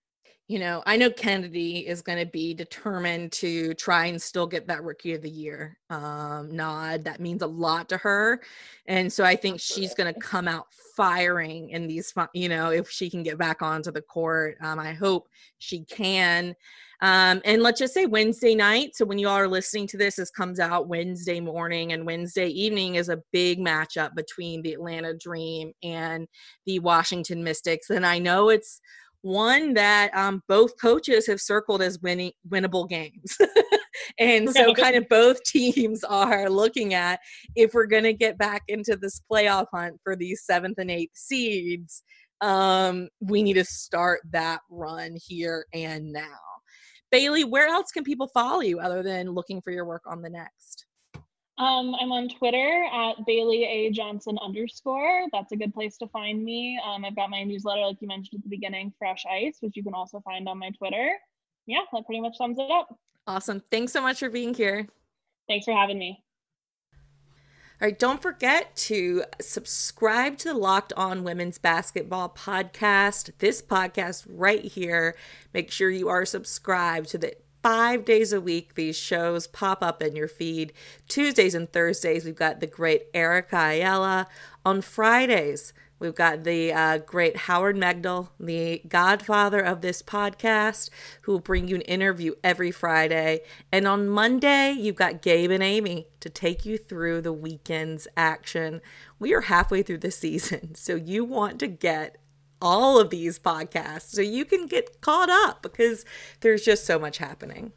you 0.47 0.59
know, 0.59 0.83
I 0.85 0.95
know 0.95 1.09
Chennedy 1.09 1.87
is 1.87 2.03
going 2.03 2.19
to 2.19 2.25
be 2.25 2.53
determined 2.53 3.31
to 3.33 3.73
try 3.73 4.05
and 4.05 4.21
still 4.21 4.45
get 4.45 4.67
that 4.67 4.83
rookie 4.83 5.13
of 5.13 5.23
the 5.23 5.29
year 5.29 5.79
um, 5.89 6.55
nod. 6.55 7.03
That 7.03 7.19
means 7.19 7.41
a 7.41 7.47
lot 7.47 7.89
to 7.89 7.97
her. 7.97 8.41
And 8.85 9.11
so 9.11 9.23
I 9.23 9.35
think 9.35 9.59
she's 9.59 9.95
going 9.95 10.13
to 10.13 10.19
come 10.19 10.47
out 10.47 10.67
firing 10.95 11.71
in 11.71 11.87
these, 11.87 12.13
you 12.33 12.47
know, 12.47 12.69
if 12.69 12.91
she 12.91 13.09
can 13.09 13.23
get 13.23 13.39
back 13.39 13.63
onto 13.63 13.91
the 13.91 14.03
court. 14.03 14.57
Um, 14.61 14.77
I 14.77 14.93
hope 14.93 15.27
she 15.57 15.83
can. 15.85 16.55
Um, 17.01 17.41
and 17.43 17.63
let's 17.63 17.79
just 17.79 17.93
say 17.93 18.05
Wednesday 18.05 18.53
night. 18.53 18.95
So 18.95 19.03
when 19.03 19.17
you 19.17 19.27
all 19.27 19.37
are 19.37 19.47
listening 19.47 19.87
to 19.87 19.97
this, 19.97 20.15
this 20.15 20.31
comes 20.31 20.59
out 20.59 20.87
Wednesday 20.87 21.39
morning, 21.39 21.91
and 21.91 22.05
Wednesday 22.05 22.47
evening 22.47 22.95
is 22.95 23.09
a 23.09 23.21
big 23.31 23.59
matchup 23.59 24.15
between 24.15 24.61
the 24.61 24.73
Atlanta 24.73 25.13
Dream 25.13 25.73
and 25.83 26.27
the 26.65 26.79
Washington 26.79 27.43
Mystics. 27.43 27.89
And 27.89 28.05
I 28.05 28.19
know 28.19 28.49
it's 28.49 28.79
one 29.25 29.73
that 29.73 30.15
um, 30.15 30.43
both 30.47 30.79
coaches 30.79 31.25
have 31.25 31.41
circled 31.41 31.81
as 31.81 31.99
winning 31.99 32.31
winnable 32.47 32.87
games. 32.87 33.37
and 34.19 34.49
so 34.51 34.73
kind 34.73 34.95
of 34.95 35.09
both 35.09 35.43
teams 35.45 36.03
are 36.03 36.47
looking 36.47 36.93
at 36.93 37.19
if 37.55 37.73
we're 37.73 37.87
going 37.87 38.03
to 38.03 38.13
get 38.13 38.37
back 38.37 38.61
into 38.67 38.95
this 38.95 39.21
playoff 39.31 39.65
hunt 39.73 39.99
for 40.03 40.15
these 40.15 40.43
seventh 40.43 40.77
and 40.77 40.91
eighth 40.91 41.17
seeds 41.17 42.03
um, 42.41 43.07
we 43.19 43.41
need 43.41 43.53
to 43.53 43.65
start 43.65 44.21
that 44.31 44.61
run 44.69 45.15
here 45.25 45.65
and 45.73 46.11
now. 46.11 46.37
Bailey 47.11 47.43
where 47.43 47.67
else 47.67 47.91
can 47.91 48.03
people 48.03 48.27
follow 48.27 48.61
you 48.61 48.79
other 48.79 49.01
than 49.01 49.31
looking 49.31 49.61
for 49.61 49.71
your 49.71 49.85
work 49.85 50.03
on 50.05 50.21
the 50.21 50.29
next 50.29 50.85
um, 51.57 51.95
I'm 52.01 52.11
on 52.11 52.27
Twitter 52.27 52.85
at 52.91 53.25
Bailey 53.25 53.63
A 53.63 53.89
Johnson 53.91 54.37
underscore. 54.43 55.25
That's 55.31 55.53
a 55.53 55.55
good 55.55 55.73
place 55.73 55.97
to 55.97 56.07
find 56.07 56.43
me. 56.43 56.79
Um, 56.85 57.05
I've 57.05 57.15
got 57.15 57.29
my 57.29 57.43
newsletter, 57.43 57.81
like 57.81 57.97
you 58.01 58.07
mentioned 58.07 58.39
at 58.39 58.43
the 58.43 58.49
beginning, 58.49 58.93
Fresh 58.99 59.23
Ice, 59.31 59.57
which 59.61 59.77
you 59.77 59.83
can 59.83 59.93
also 59.93 60.19
find 60.19 60.49
on 60.49 60.59
my 60.59 60.69
Twitter. 60.71 61.11
Yeah, 61.65 61.79
that 61.93 62.05
pretty 62.05 62.19
much 62.19 62.35
sums 62.35 62.59
it 62.59 62.69
up. 62.69 62.93
Awesome. 63.25 63.61
Thanks 63.71 63.93
so 63.93 64.01
much 64.01 64.19
for 64.19 64.29
being 64.29 64.53
here. 64.53 64.87
Thanks 65.47 65.65
for 65.65 65.73
having 65.73 65.97
me. 65.97 66.23
All 67.81 67.87
right, 67.87 67.99
don't 67.99 68.21
forget 68.21 68.75
to 68.75 69.23
subscribe 69.41 70.37
to 70.39 70.49
the 70.49 70.53
Locked 70.53 70.93
On 70.93 71.23
Women's 71.23 71.57
Basketball 71.57 72.29
podcast. 72.29 73.31
This 73.39 73.61
podcast 73.61 74.25
right 74.29 74.63
here. 74.63 75.15
Make 75.53 75.71
sure 75.71 75.89
you 75.89 76.07
are 76.07 76.25
subscribed 76.25 77.09
to 77.09 77.17
the 77.17 77.33
five 77.65 78.05
days 78.05 78.31
a 78.31 78.39
week, 78.39 78.75
these 78.75 78.95
shows 78.95 79.47
pop 79.47 79.81
up 79.81 80.03
in 80.03 80.15
your 80.15 80.27
feed. 80.27 80.71
Tuesdays 81.07 81.55
and 81.55 81.73
Thursdays, 81.73 82.23
we've 82.23 82.35
got 82.35 82.59
the 82.59 82.67
great 82.67 83.07
Erica 83.11 83.57
Ayala. 83.57 84.27
On 84.63 84.83
Fridays, 84.83 85.73
we've 85.97 86.13
got 86.13 86.43
the 86.43 86.71
uh, 86.71 86.99
great 86.99 87.35
Howard 87.35 87.75
Megdal, 87.75 88.29
the 88.39 88.83
godfather 88.87 89.59
of 89.59 89.81
this 89.81 90.03
podcast, 90.03 90.91
who 91.21 91.31
will 91.31 91.39
bring 91.39 91.67
you 91.67 91.73
an 91.73 91.81
interview 91.81 92.35
every 92.43 92.69
Friday. 92.69 93.41
And 93.71 93.87
on 93.87 94.09
Monday, 94.09 94.71
you've 94.73 94.95
got 94.95 95.23
Gabe 95.23 95.49
and 95.49 95.63
Amy 95.63 96.05
to 96.19 96.29
take 96.29 96.67
you 96.67 96.77
through 96.77 97.21
the 97.21 97.33
weekend's 97.33 98.07
action. 98.15 98.79
We 99.17 99.33
are 99.33 99.41
halfway 99.41 99.81
through 99.81 99.97
the 99.97 100.11
season, 100.25 100.75
so 100.75 100.93
you 100.93 101.25
want 101.25 101.57
to 101.61 101.67
get 101.67 102.17
all 102.65 102.99
of 102.99 103.11
these 103.11 103.37
podcasts 103.37 104.09
so 104.09 104.21
you 104.21 104.43
can 104.43 104.65
get 104.65 104.99
caught 104.99 105.29
up 105.29 105.61
because 105.61 106.03
there's 106.39 106.65
just 106.65 106.83
so 106.83 106.97
much 106.97 107.19
happening. 107.19 107.71